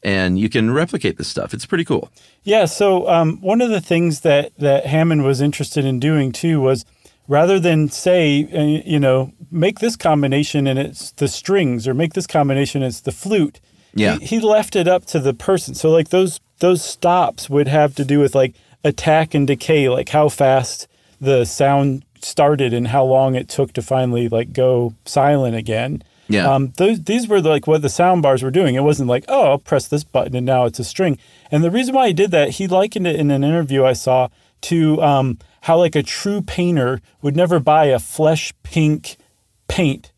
[0.01, 1.53] And you can replicate this stuff.
[1.53, 2.09] It's pretty cool.
[2.43, 2.63] Yeah.
[2.65, 6.85] So um, one of the things that that Hammond was interested in doing too was
[7.29, 12.13] rather than say, uh, you know, make this combination and it's the strings, or make
[12.13, 13.61] this combination and it's the flute.
[13.93, 14.17] Yeah.
[14.17, 15.75] He, he left it up to the person.
[15.75, 20.09] So like those those stops would have to do with like attack and decay, like
[20.09, 20.87] how fast
[21.21, 26.03] the sound started and how long it took to finally like go silent again.
[26.27, 26.51] Yeah.
[26.51, 28.75] Um, those these were like what the sound bars were doing.
[28.75, 31.17] It wasn't like, oh, I'll press this button and now it's a string.
[31.51, 34.29] And the reason why he did that, he likened it in an interview I saw
[34.61, 39.17] to um, how like a true painter would never buy a flesh pink
[39.67, 40.11] paint.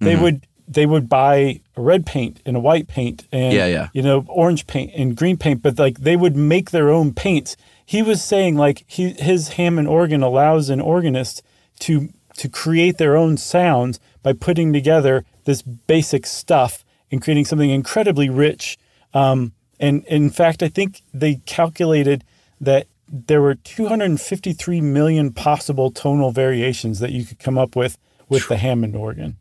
[0.00, 3.88] They would they would buy a red paint and a white paint and Yeah, yeah.
[3.92, 7.56] you know orange paint and green paint, but like they would make their own paints.
[7.84, 11.42] He was saying like he, his Hammond organ allows an organist
[11.80, 17.70] to to create their own sounds by putting together this basic stuff and creating something
[17.70, 18.78] incredibly rich.
[19.14, 22.24] Um, and in fact, I think they calculated
[22.60, 27.98] that there were 253 million possible tonal variations that you could come up with
[28.28, 29.36] with the Hammond organ.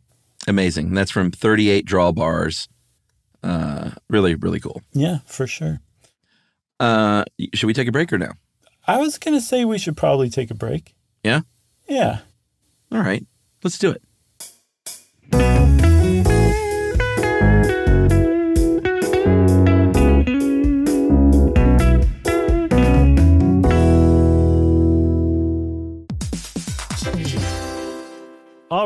[0.48, 0.94] Amazing.
[0.94, 2.70] That's from 38 draw bars.
[3.44, 4.82] Uh, really, really cool.
[4.94, 5.82] Yeah, for sure.
[6.80, 8.32] Uh, should we take a break or no?
[8.88, 10.96] I was going to say we should probably take a break.
[11.24, 11.42] Yeah.
[11.90, 12.20] Yeah.
[12.92, 13.26] All right.
[13.64, 14.02] Let's do it.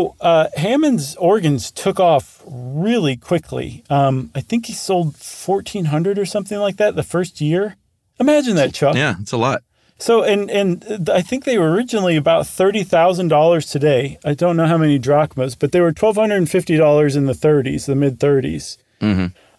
[0.00, 3.84] So uh, Hammond's organs took off really quickly.
[3.90, 7.76] Um, I think he sold 1,400 or something like that the first year.
[8.18, 8.96] Imagine that, Chuck.
[8.96, 9.62] Yeah, it's a lot.
[9.98, 14.18] So, and and I think they were originally about thirty thousand dollars today.
[14.24, 17.26] I don't know how many drachmas, but they were twelve hundred and fifty dollars in
[17.26, 18.78] the thirties, the mid 30s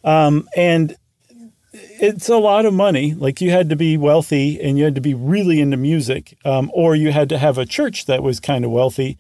[0.03, 0.95] um, and
[1.73, 3.13] it's a lot of money.
[3.13, 6.71] Like you had to be wealthy, and you had to be really into music, um,
[6.73, 9.19] or you had to have a church that was kind of wealthy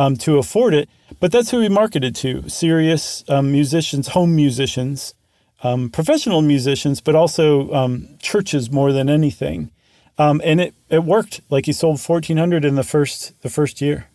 [0.00, 0.88] um, to afford it.
[1.20, 5.14] But that's who we marketed to: serious um, musicians, home musicians,
[5.62, 9.70] um, professional musicians, but also um, churches more than anything.
[10.18, 11.42] Um, and it, it worked.
[11.50, 14.06] Like he sold fourteen hundred in the first the first year.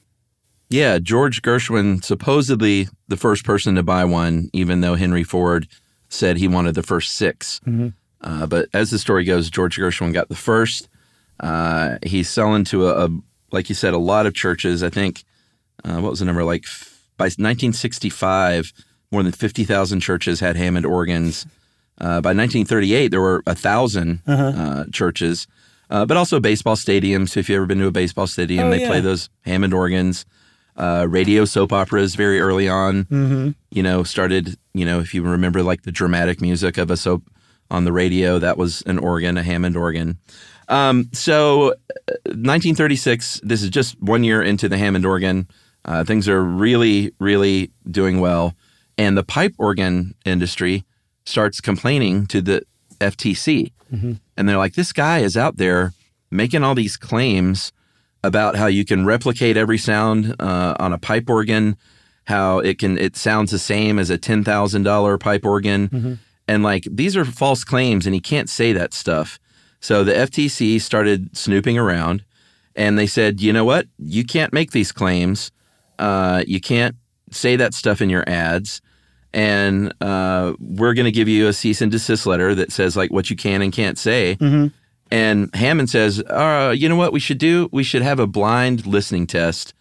[0.70, 5.68] Yeah, George Gershwin supposedly the first person to buy one, even though Henry Ford
[6.10, 7.62] said he wanted the first 6
[8.22, 10.90] Uh, but as the story goes, George Gershwin got the first.
[11.40, 13.10] Uh, he's selling to a, a,
[13.52, 14.82] like you said, a lot of churches.
[14.82, 15.24] I think
[15.86, 16.44] uh, what was the number?
[16.44, 16.66] Like
[17.18, 18.74] by 1965,
[19.12, 21.46] more than 50,000 churches had Hammond organs.
[22.00, 25.48] Uh, by 1938, there were a 1000 uh, churches,
[25.90, 27.38] uh, but also baseball stadiums.
[27.38, 28.88] If you've ever been to a baseball stadium, Oh, they yeah.
[28.90, 30.26] play those Hammond organs.
[30.76, 33.52] Uh, radio soap operas very early on, Mm-hmm.
[33.72, 37.24] you know, started, you know, if you remember like the dramatic music of a soap
[37.72, 40.18] on the radio, that was an organ, a Hammond organ.
[40.68, 41.72] Um, so,
[42.10, 45.48] uh, 1936, this is just one year into the Hammond organ.
[45.86, 48.54] Uh, things are really, really doing well.
[48.98, 50.84] And the pipe organ industry
[51.26, 52.64] starts complaining to the
[53.00, 53.72] FTC.
[54.36, 55.94] And they're like, this guy is out there
[56.32, 57.72] making all these claims
[58.24, 61.78] about how you can replicate every sound uh, on a pipe organ,
[62.26, 66.64] how it can it sounds the same as a ten thousand dollar pipe organ, and
[66.64, 69.40] like these are false claims, and he can't say that stuff.
[69.80, 72.24] So the FTC started snooping around,
[72.76, 75.52] and they said, you know what, you can't make these claims,
[76.00, 76.96] uh, you can't
[77.32, 78.82] say that stuff in your ads.
[79.34, 83.12] And uh, we're going to give you a cease and desist letter that says like
[83.12, 84.38] what you can and can't say.
[85.12, 87.70] And Hammond says, uh, you know what we should do?
[87.72, 89.74] We should have a blind listening test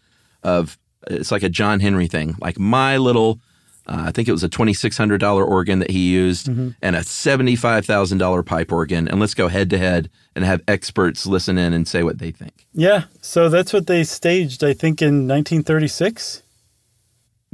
[0.42, 3.40] of it's like a John Henry thing, like my little.
[3.86, 6.96] Uh, I think it was a twenty six hundred dollar organ that he used, and
[6.96, 10.62] a seventy five thousand dollar pipe organ, and let's go head to head and have
[10.66, 12.66] experts listen in and say what they think.
[12.72, 16.42] Yeah, so that's what they staged, I think, in 1936.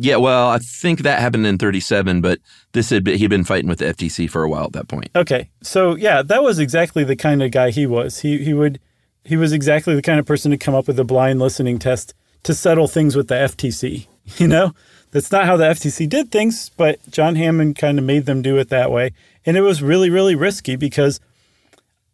[0.02, 2.38] Yeah, well, I think that happened in thirty seven, but
[2.72, 5.10] this had been, he'd been fighting with the FTC for a while at that point.
[5.14, 8.20] Okay, so yeah, that was exactly the kind of guy he was.
[8.20, 8.80] He he would
[9.24, 12.14] he was exactly the kind of person to come up with a blind listening test
[12.44, 14.06] to settle things with the FTC.
[14.36, 14.74] You know,
[15.12, 18.56] that's not how the FTC did things, but John Hammond kind of made them do
[18.58, 19.12] it that way,
[19.44, 21.20] and it was really really risky because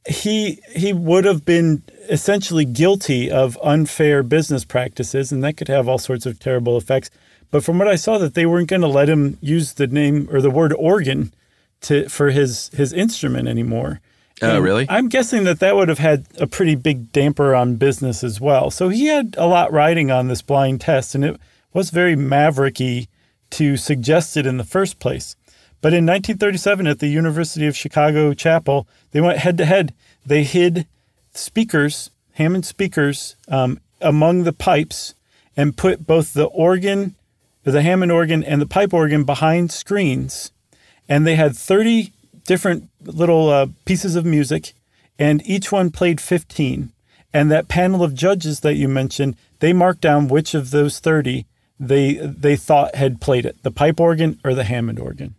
[0.08, 5.88] he he would have been essentially guilty of unfair business practices, and that could have
[5.88, 7.10] all sorts of terrible effects.
[7.50, 10.28] But from what I saw, that they weren't going to let him use the name
[10.30, 11.32] or the word organ
[11.82, 14.00] to for his his instrument anymore.
[14.42, 14.86] Oh, And really?
[14.88, 18.70] I'm guessing that that would have had a pretty big damper on business as well.
[18.70, 21.40] So he had a lot riding on this blind test, and it
[21.76, 23.06] was very mavericky
[23.50, 25.36] to suggest it in the first place.
[25.82, 29.92] But in 1937, at the University of Chicago Chapel, they went head to head.
[30.24, 30.86] They hid
[31.34, 35.14] speakers, Hammond speakers, um, among the pipes
[35.54, 37.14] and put both the organ,
[37.62, 40.52] the Hammond organ, and the pipe organ behind screens.
[41.10, 42.10] And they had 30
[42.44, 44.72] different little uh, pieces of music,
[45.18, 46.90] and each one played 15.
[47.34, 51.44] And that panel of judges that you mentioned, they marked down which of those 30
[51.78, 55.34] they they thought had played it, the pipe organ or the Hammond organ.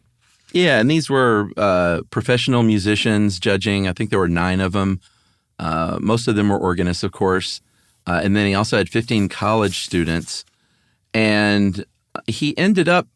[0.54, 3.88] Yeah, and these were uh, professional musicians judging.
[3.88, 5.02] I think there were nine of them.
[5.60, 7.62] Uh, most of them were organists, of course.
[8.06, 10.46] Uh, and then he also had 15 college students.
[11.14, 11.86] And
[12.28, 13.08] he ended up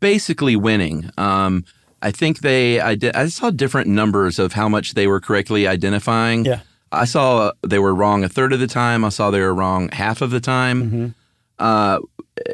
[0.00, 1.10] basically winning.
[1.16, 1.64] Um,
[2.02, 6.44] I think they, I, I saw different numbers of how much they were correctly identifying.
[6.44, 6.60] Yeah.
[6.92, 9.04] I saw they were wrong a third of the time.
[9.04, 11.14] I saw they were wrong half of the time.
[11.58, 12.00] Uh,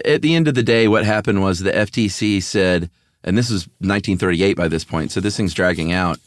[0.05, 2.91] at the end of the day, what happened was the FTC said,
[3.25, 6.19] and this is 1938 by this point, so this thing's dragging out.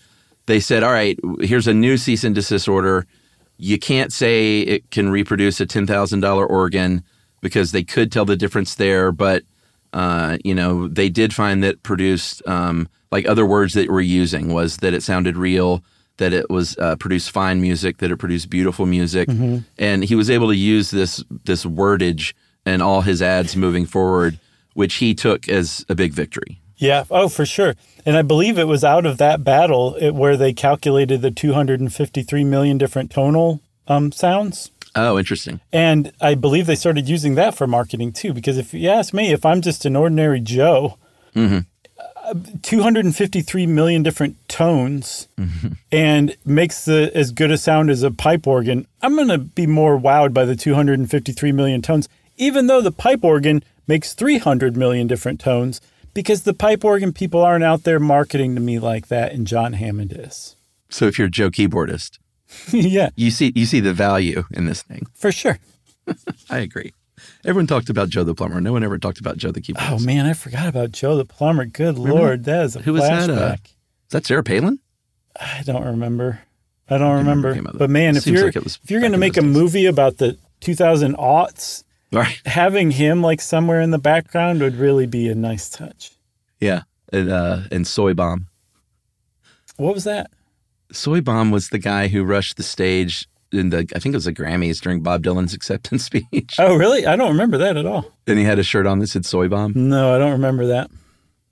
[0.47, 3.05] they said, "All right, here's a new cease and desist order.
[3.57, 7.03] You can't say it can reproduce a ten thousand dollar organ
[7.41, 9.43] because they could tell the difference there, but
[9.93, 14.51] uh, you know they did find that produced um, like other words that we're using
[14.53, 15.83] was that it sounded real."
[16.17, 19.29] That it was uh, produced fine music, that it produced beautiful music,
[19.77, 22.33] and he was able to use this this wordage
[22.65, 24.39] in all his ads moving forward,
[24.73, 26.59] which he took as a big victory.
[26.77, 27.03] Yeah.
[27.11, 27.75] Oh, for sure.
[28.05, 32.43] And I believe it was out of that battle it, where they calculated the 253
[32.45, 34.71] million different tonal um, sounds.
[34.95, 35.59] Oh, interesting.
[35.71, 38.33] And I believe they started using that for marketing too.
[38.33, 40.97] Because if you ask me, if I'm just an ordinary Joe,
[41.35, 45.27] uh, 253 million different tones
[45.91, 49.67] and makes the, as good a sound as a pipe organ, I'm going to be
[49.67, 52.07] more wowed by the 253 million tones,
[52.39, 55.81] even though the pipe organ makes 300 million different tones,
[56.13, 59.73] because the pipe organ people aren't out there marketing to me like that, and John
[59.73, 60.55] Hammond is.
[60.89, 62.17] So if you're a Joe keyboardist,
[62.71, 65.05] yeah, you see you see the value in this thing.
[65.13, 65.59] for sure.
[66.49, 66.93] I agree.
[67.45, 68.59] Everyone talked about Joe the plumber.
[68.59, 69.91] No one ever talked about Joe the keyboardist.
[69.91, 71.65] Oh man, I forgot about Joe the plumber.
[71.65, 73.65] Good lord, that is a Who was that, uh, flashback.
[73.65, 74.79] Is that Sarah Palin?
[75.39, 76.39] I don't remember.
[76.89, 77.53] I don't remember.
[77.53, 79.37] came out of But man, if you're like it was if you're going to make
[79.37, 79.53] a days.
[79.53, 82.41] movie about the 2000 aughts, Right.
[82.45, 86.11] having him like somewhere in the background would really be a nice touch.
[86.59, 86.83] Yeah.
[87.13, 88.47] And uh and Soy Bomb.
[89.77, 90.31] What was that?
[90.91, 94.25] Soy Bomb was the guy who rushed the stage in the I think it was
[94.25, 96.55] the Grammys during Bob Dylan's acceptance speech.
[96.59, 97.05] Oh, really?
[97.05, 98.11] I don't remember that at all.
[98.27, 99.73] And he had a shirt on that said Soy Bomb.
[99.75, 100.89] No, I don't remember that.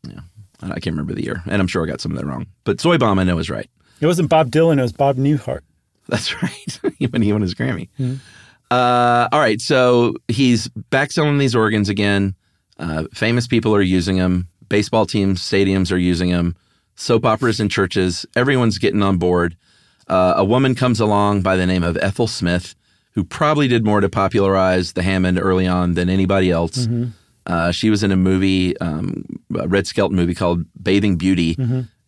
[0.03, 0.20] Yeah.
[0.62, 1.43] I can't remember the year.
[1.45, 2.47] And I'm sure I got some of that wrong.
[2.64, 3.70] But Soy Bomb I know is right.
[4.01, 4.80] It wasn't Bob Dylan.
[4.80, 5.62] It was Bob Newhart.
[6.08, 6.80] That's right.
[7.12, 7.89] when he won his Grammy.
[8.72, 9.61] Uh, all right.
[9.61, 12.36] So he's back selling these organs again.
[12.78, 14.47] Uh, famous people are using them.
[14.70, 16.55] Baseball teams, stadiums are using them.
[16.95, 18.26] Soap operas and churches.
[18.36, 19.55] Everyone's getting on board.
[20.07, 22.76] Uh, a woman comes along by the name of Ethel Smith,
[23.11, 26.88] who probably did more to popularize the Hammond early on than anybody else.
[27.45, 29.24] Uh, she was in a movie, um,
[29.57, 31.55] a Red Skelton movie called Bathing Beauty,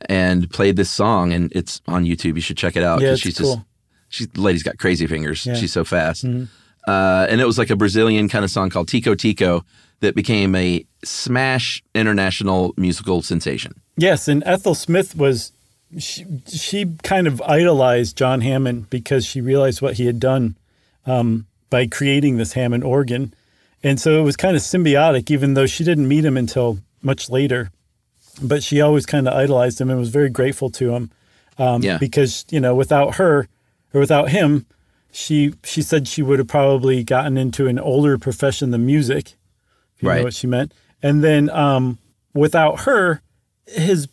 [0.07, 2.35] and played this song, and it's on YouTube.
[2.35, 3.55] You should check it out Yeah, she's cool.
[3.55, 3.65] just
[4.09, 5.45] she's the lady's got crazy fingers.
[5.45, 5.53] Yeah.
[5.53, 5.61] Mm-hmm.
[5.61, 6.25] She's so fast.
[6.25, 9.63] Uh, and it was like a Brazilian kind of song called Tico Tico
[9.99, 13.73] that became a smash international musical sensation.
[13.97, 15.51] Yes, and Ethel Smith was
[15.97, 20.55] she, she kind of idolized John Hammond because she realized what he had done
[21.05, 23.33] um, by creating this Hammond organ.
[23.83, 27.29] And so it was kind of symbiotic, even though she didn't meet him until much
[27.29, 27.71] later.
[28.41, 31.11] But she always kind of idolized him and was very grateful to him
[31.57, 31.97] um, Yeah.
[31.97, 33.47] because, you know, without her
[33.93, 34.65] or without him,
[35.11, 39.35] she she said she would have probably gotten into an older profession than music.
[39.95, 40.17] If you Right.
[40.19, 40.73] know what she meant.
[41.01, 41.97] And then um,
[42.33, 43.21] without her,
[43.65, 44.07] his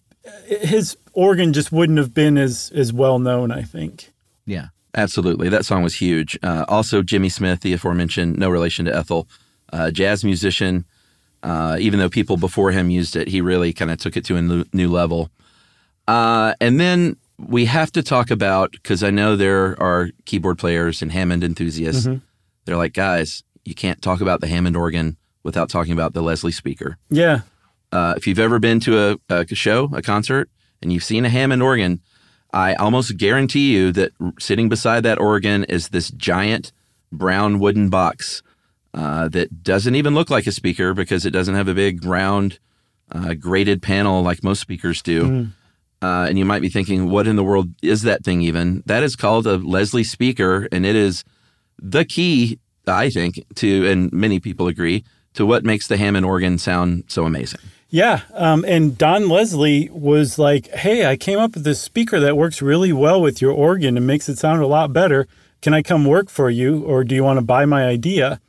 [0.47, 3.51] his organ just wouldn't have been as as well known.
[3.51, 4.13] I think.
[4.47, 5.49] Yeah, absolutely.
[5.49, 6.39] That song was huge.
[6.43, 9.29] Uh, also, Jimmy Smith, the aforementioned, no relation to Ethel,
[9.73, 10.85] uh, jazz musician.
[11.43, 14.37] Uh, even though people before him used it, he really kind of took it to
[14.37, 15.31] a new, new level.
[16.09, 21.03] Uh, and then we have to talk about because I know there are keyboard players
[21.03, 22.07] and Hammond enthusiasts.
[22.65, 26.53] They're like, guys, you can't talk about the Hammond organ without talking about the Leslie
[26.53, 26.97] speaker.
[27.11, 27.41] Yeah,
[27.93, 28.99] Uh, if you've ever been to
[29.31, 30.51] a, a show, a concert,
[30.83, 32.01] and you've seen a Hammond organ,
[32.53, 36.73] I almost guarantee you that r- sitting beside that organ is this giant
[37.13, 38.43] brown wooden box
[38.95, 42.59] uh, that doesn't even look like a speaker because it doesn't have a big round
[43.13, 45.49] uh, graded panel like most speakers do.
[46.03, 48.83] Uh, and you might be thinking, what in the world is that thing even?
[48.87, 51.25] That is called a Leslie speaker, and it is
[51.79, 56.59] the key, I think, to, and many people agree, to what makes the Hammond organ
[56.59, 57.61] sound so amazing.
[57.89, 58.21] yeah.
[58.35, 62.61] Um, and Don Leslie was like, "Hey, I came up with this speaker that works
[62.61, 65.27] really well with your organ and makes it sound a lot better.
[65.63, 68.41] Can I come work for you, or do you want to buy my idea?"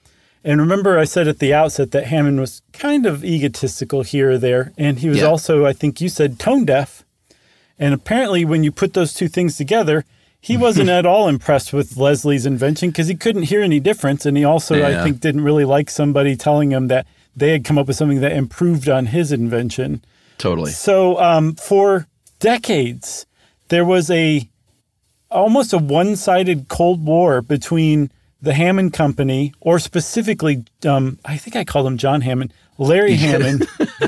[0.43, 4.37] And remember, I said at the outset that Hammond was kind of egotistical here or
[4.37, 5.25] there, and he was Yeah.
[5.25, 7.03] also, I think you said, tone deaf.
[7.79, 10.05] And apparently, when you put those two things together,
[10.39, 14.25] he wasn't at all impressed with Leslie's invention because he couldn't hear any difference.
[14.25, 17.77] And he also, I think, didn't really like somebody telling him that they had come
[17.77, 20.03] up with something that improved on his invention.
[20.37, 20.71] Totally.
[20.71, 22.07] So, um, for
[22.39, 23.25] decades,
[23.69, 24.49] there was a
[25.29, 28.11] almost a one-sided Cold War between
[28.41, 33.67] the Hammond Company, or specifically, um, I think I called him John Hammond, Larry Hammond,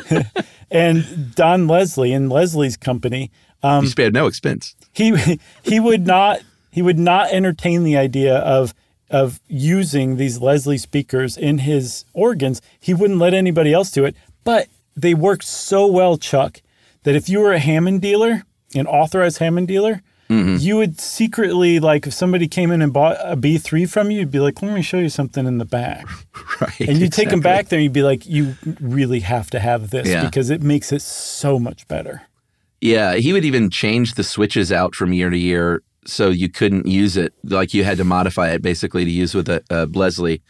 [0.72, 3.32] and Don Leslie and Leslie's company.
[3.62, 4.76] Um, you spared no expense.
[4.94, 6.42] he he would not
[6.72, 8.74] he would not entertain the idea of
[9.10, 12.62] of using these Leslie speakers in his organs.
[12.80, 14.16] He wouldn't let anybody else do it.
[14.44, 16.62] But they worked so well, Chuck,
[17.04, 18.44] that if you were a Hammond dealer,
[18.76, 23.36] an authorized Hammond dealer, you would secretly like if somebody came in and bought a
[23.36, 26.06] B3 from you, you'd be like, "Let me show you something in the back,"
[26.62, 26.80] Right.
[26.82, 29.90] and you take them back there, and you'd be like, "You really have to have
[29.90, 30.24] this Yeah.
[30.26, 32.22] because it makes it so much better."
[32.80, 36.86] Yeah, he would even change the switches out from year to year so you couldn't
[36.88, 37.34] use it.
[37.44, 40.42] Like you had to modify it basically to use with a, a Leslie.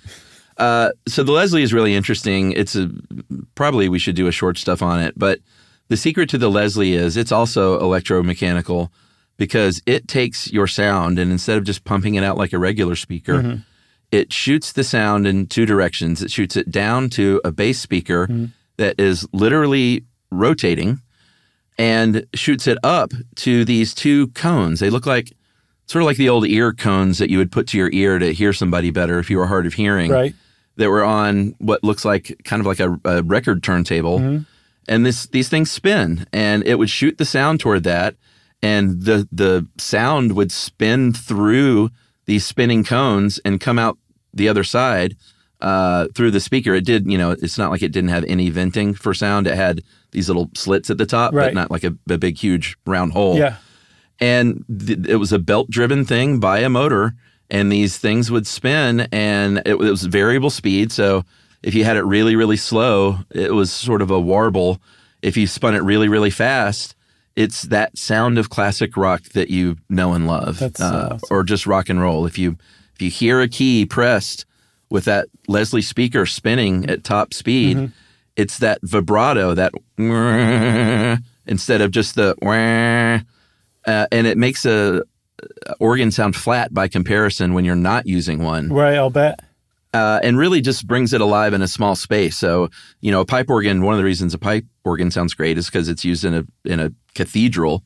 [0.57, 2.51] Uh, so the Leslie is really interesting.
[2.51, 2.91] It's a
[3.55, 5.39] probably we should do a short stuff on it, but
[5.87, 8.89] the secret to the Leslie is it's also electromechanical
[9.39, 12.95] because it takes your sound and instead of just pumping it out like a regular
[12.95, 13.61] speaker, mm-hmm.
[14.11, 16.21] it shoots the sound in two directions.
[16.21, 18.45] It shoots it down to a bass speaker mm-hmm.
[18.77, 21.01] that is literally rotating
[21.77, 24.81] and shoots it up to these two cones.
[24.81, 25.31] They look like
[25.87, 28.33] sort of like the old ear cones that you would put to your ear to
[28.33, 30.11] hear somebody better if you were hard of hearing.
[30.11, 30.35] Right.
[30.75, 34.43] That were on what looks like kind of like a, a record turntable, mm-hmm.
[34.87, 38.15] and this these things spin, and it would shoot the sound toward that,
[38.61, 41.89] and the the sound would spin through
[42.25, 43.97] these spinning cones and come out
[44.33, 45.15] the other side
[45.61, 46.73] uh, through the speaker.
[46.75, 49.47] It did, you know, it's not like it didn't have any venting for sound.
[49.47, 49.81] It had
[50.11, 51.45] these little slits at the top, Right.
[51.47, 53.37] but not like a, a big, huge round hole.
[53.37, 53.55] Yeah.
[54.19, 57.13] And th- it was a belt driven thing by a motor,
[57.49, 60.91] and these things would spin, and it, it was variable speed.
[60.91, 61.23] So
[61.63, 64.81] if you had it really, really slow, it was sort of a warble.
[65.21, 66.95] If you spun it really, really fast,
[67.39, 71.27] it's that sound of classic rock that you know and love, That's uh, awesome.
[71.31, 72.25] or just rock and roll.
[72.25, 72.57] If you
[72.95, 74.45] if you hear a key pressed
[74.89, 77.93] with that Leslie speaker spinning at top speed, Mm-hmm.
[78.35, 79.71] it's that vibrato, that
[81.45, 82.35] instead of just the
[83.85, 85.03] uh, and it makes a
[85.65, 88.95] a organ sound flat by comparison when you're not using one Right.
[88.97, 89.39] I'll bet.
[89.93, 92.37] Uh, and really just brings it alive in a small space.
[92.37, 92.69] So,
[93.01, 93.81] you know, a pipe organ.
[93.81, 96.45] One of the reasons a pipe organ sounds great is because it's used in a
[96.65, 97.83] in a cathedral.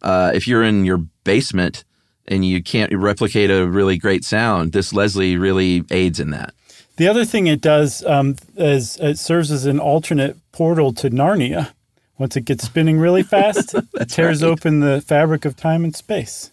[0.00, 1.84] Uh, if you're in your basement
[2.26, 6.54] and you can't replicate a really great sound, this Leslie really aids in that.
[6.96, 11.72] The other thing it does um, is it serves as an alternate portal to Narnia.
[12.18, 14.48] Once it gets spinning really fast, it tears right.
[14.48, 16.50] open the fabric of time and space.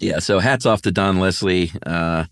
[0.00, 0.18] Yeah.
[0.18, 1.72] So hats off to Don Leslie.
[1.84, 2.24] Uh,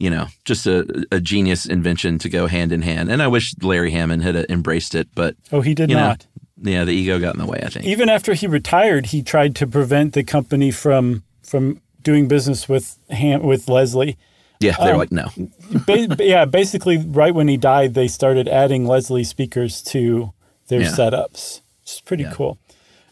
[0.00, 3.10] you know, just a, a genius invention to go hand in hand.
[3.12, 6.08] And I wish Larry Hammond had uh, embraced it, but Oh, he did you know,
[6.08, 6.26] not.
[6.62, 7.60] yeah, the ego got in the way.
[7.62, 7.84] I think.
[7.84, 12.96] Even after he retired, he tried to prevent the company from from doing business with
[13.10, 14.16] Ham, with Leslie.
[14.58, 15.28] Yeah, they're like no.
[15.86, 20.32] Ba- yeah, basically, right when he died, they started adding Leslie speakers to
[20.68, 20.88] their Yeah.
[20.90, 21.60] setups.
[21.82, 22.32] It's pretty Yeah.
[22.34, 22.58] cool.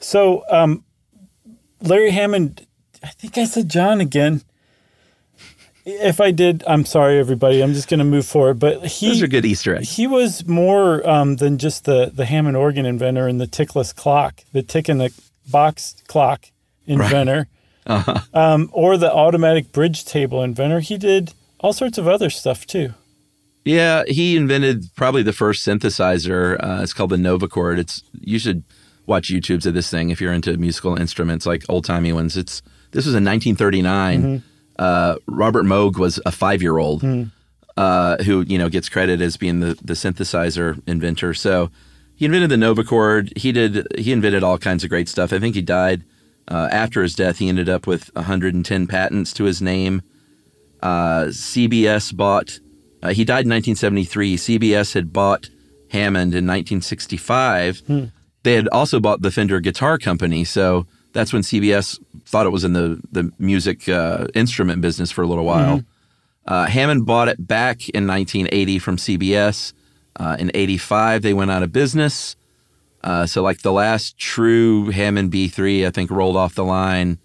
[0.01, 0.85] So, um,
[1.83, 2.67] Larry Hammond,
[3.03, 4.43] I think I said John again.
[5.91, 7.63] If I did, I'm sorry, everybody.
[7.63, 8.59] I'm just going to move forward.
[8.59, 9.97] But he Those are good Easter eggs.
[9.97, 14.43] he was more um, than just the the Hammond organ inventor and the tickless clock,
[14.53, 15.11] the tick in the
[15.51, 16.47] box clock
[16.87, 17.49] inventor,
[17.87, 18.19] Uh-huh.
[18.35, 20.81] um, or the automatic bridge table inventor.
[20.81, 22.93] He did all sorts of other stuff too.
[23.65, 26.57] Yeah, he invented probably the first synthesizer.
[26.63, 27.79] Uh, it's called the Novachord.
[27.79, 28.63] It's you should
[29.07, 32.37] watch YouTubes of this thing if you're into musical instruments, like old timey ones.
[32.37, 32.61] It's
[32.93, 34.43] this was in 1939.
[34.79, 37.03] Uh, Robert Moog was a five year old
[37.77, 41.35] uh, who you know gets credit as being the the synthesizer inventor.
[41.35, 41.71] So
[42.15, 43.37] he invented the Novachord.
[43.37, 45.33] He did he invented all kinds of great stuff.
[45.33, 46.05] I think he died
[46.49, 47.39] uh, after his death.
[47.39, 50.03] He ended up with 110 patents to his name.
[50.83, 52.59] Uh, CBS bought.
[53.03, 54.37] Uh, he died in 1973.
[54.37, 55.49] CBS had bought
[55.91, 57.83] Hammond in 1965.
[58.43, 61.99] They had also bought the Fender Guitar Company, so that's when CBS
[62.29, 65.83] thought it was in the the music uh, instrument business for a little while.
[66.47, 69.73] Uh, Hammond bought it back in 1980 from CBS.
[70.17, 72.37] Uh, in 85, they went out of business.
[73.05, 77.19] Uh, so, like the last true Hammond B3, I think rolled off the line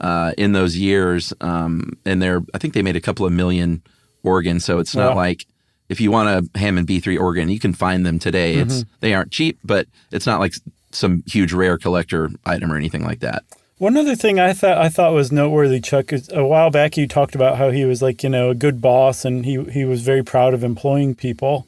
[0.00, 1.32] uh, in those years.
[1.40, 3.82] Um, and they're, I think they made a couple of million
[4.22, 4.64] organs.
[4.64, 5.16] So it's not Wow.
[5.16, 5.46] like
[5.88, 8.54] if you want a Hammond B3 organ, you can find them today.
[8.54, 10.54] It's they aren't cheap, but it's not like
[10.92, 13.42] some huge rare collector item or anything like that.
[13.80, 17.06] One other thing I thought I thought was noteworthy, Chuck, is a while back you
[17.06, 20.02] talked about how he was like you know a good boss and he he was
[20.02, 21.66] very proud of employing people.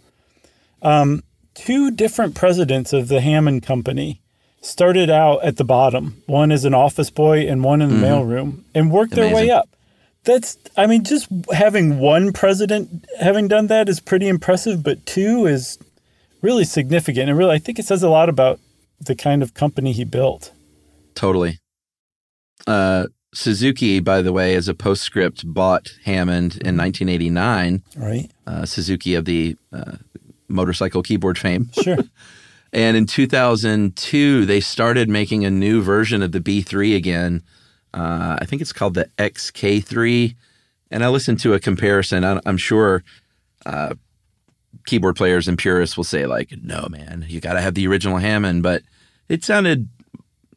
[0.83, 1.23] Um,
[1.55, 4.21] two different presidents of the Hammond Company
[4.61, 6.23] started out at the bottom.
[6.27, 9.71] One as an office boy and one in the mailroom, and worked their way up.
[10.25, 15.47] That's I mean, just having one president having done that is pretty impressive, but two
[15.47, 15.79] is
[16.43, 17.31] really significant.
[17.31, 18.61] And really, I think it says a lot about
[19.01, 20.53] the kind of company he built.
[21.15, 21.62] Totally.
[22.67, 27.83] Uh, Suzuki, by the way, as a postscript, bought Hammond in 1989.
[27.97, 28.31] Right.
[28.47, 29.97] Uh, Suzuki of the uh,
[30.49, 31.71] motorcycle keyboard fame.
[31.83, 31.99] Sure.
[32.75, 37.43] And in 2002, they started making a new version of the B3 again
[37.93, 40.35] Uh, I think it's called the XK3.
[40.91, 42.25] And I listened to a comparison.
[42.25, 43.05] I, I'm sure
[43.67, 43.95] uh,
[44.87, 48.17] keyboard players and purists will say, like, no, man, you got to have the original
[48.17, 48.63] Hammond.
[48.63, 48.83] But
[49.29, 49.89] it sounded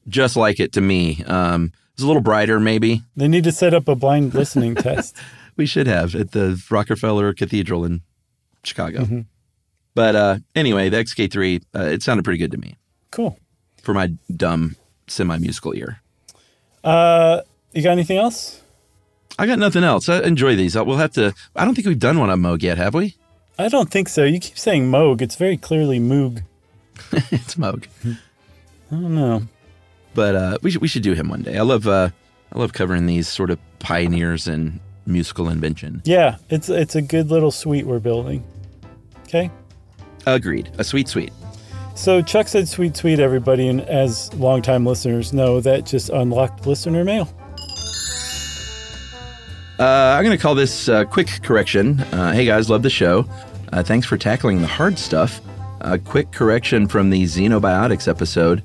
[0.07, 1.21] just like it to me.
[1.25, 3.03] Um, was a little brighter, maybe.
[3.15, 5.15] They need to set up a blind listening test.
[5.55, 8.01] We should have at the Rockefeller Cathedral in
[8.63, 9.25] Chicago.
[9.93, 12.75] But uh, anyway, the XK3, uh, it sounded pretty good to me
[13.11, 13.39] Cool.
[13.81, 14.75] for my dumb
[15.07, 16.01] semi musical ear.
[16.83, 17.41] Uh,
[17.73, 18.61] you got anything else?
[19.39, 20.07] I got nothing else.
[20.09, 20.75] I enjoy these.
[20.75, 21.33] Uh, We'll have to.
[21.55, 23.15] I don't think we've done one on Moog yet, have we?
[23.57, 24.23] I don't think so.
[24.25, 25.21] You keep saying Moog.
[25.21, 26.43] It's very clearly Moog.
[27.31, 28.15] it's Moog, I
[28.91, 29.43] don't know.
[30.15, 31.57] But uh, we should we should do him one day.
[31.57, 32.09] I love uh,
[32.51, 36.01] I love covering these sort of pioneers in musical invention.
[36.05, 38.43] Yeah, it's it's a good little suite we're building.
[39.23, 39.51] Okay.
[40.25, 40.71] Agreed.
[40.79, 41.31] A sweet, sweet.
[41.95, 47.03] So Chuck said sweet sweet everybody and as longtime listeners know that just unlocked listener
[47.03, 47.29] mail.
[49.77, 51.99] Uh, I'm going to call this uh, quick correction.
[51.99, 53.27] Uh, hey guys, love the show.
[53.73, 55.41] Uh, thanks for tackling the hard stuff.
[55.81, 58.63] A quick correction from the Xenobiotics episode.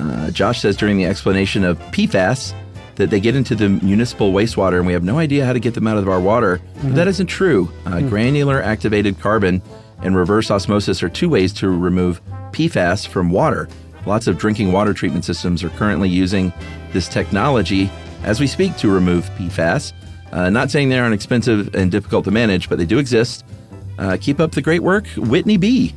[0.00, 2.54] Uh, Josh says during the explanation of PFAS
[2.96, 5.74] that they get into the municipal wastewater and we have no idea how to get
[5.74, 6.60] them out of our water.
[6.82, 7.70] But that isn't true.
[7.86, 9.62] Uh, Granular activated carbon
[10.02, 12.20] and reverse osmosis are two ways to remove
[12.52, 13.68] PFAS from water.
[14.06, 16.52] Lots of drinking water treatment systems are currently using
[16.92, 17.90] this technology
[18.22, 19.92] as we speak to remove PFAS.
[20.32, 23.44] Uh, not saying they aren't expensive and difficult to manage, but they do exist.
[23.98, 25.94] Uh, keep up the great work, Whitney B.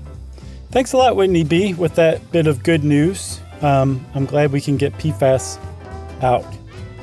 [0.71, 3.39] Thanks a lot, Whitney B, with that bit of good news.
[3.63, 5.57] Um, I'm glad we can get PFAS
[6.21, 6.45] out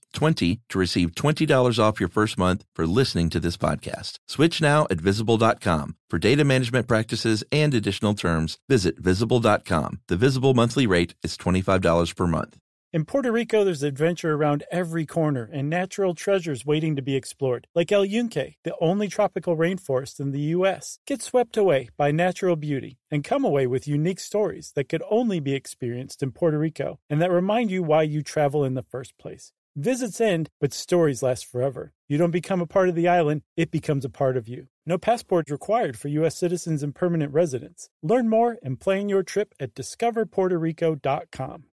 [0.11, 4.19] STUFF20 to receive $20 off your first month for listening to this podcast.
[4.27, 5.95] Switch now at visible.com.
[6.09, 10.01] For data management practices and additional terms, visit visible.com.
[10.07, 12.57] The visible monthly rate is $25 per month.
[12.93, 17.65] In Puerto Rico, there's adventure around every corner and natural treasures waiting to be explored,
[17.73, 20.99] like El Yunque, the only tropical rainforest in the U.S.
[21.07, 25.39] Get swept away by natural beauty and come away with unique stories that could only
[25.39, 29.17] be experienced in Puerto Rico and that remind you why you travel in the first
[29.17, 29.53] place.
[29.77, 31.93] Visits end, but stories last forever.
[32.09, 34.67] You don't become a part of the island, it becomes a part of you.
[34.85, 36.37] No passports required for U.S.
[36.37, 37.87] citizens and permanent residents.
[38.03, 41.63] Learn more and plan your trip at discoverpuertorico.com.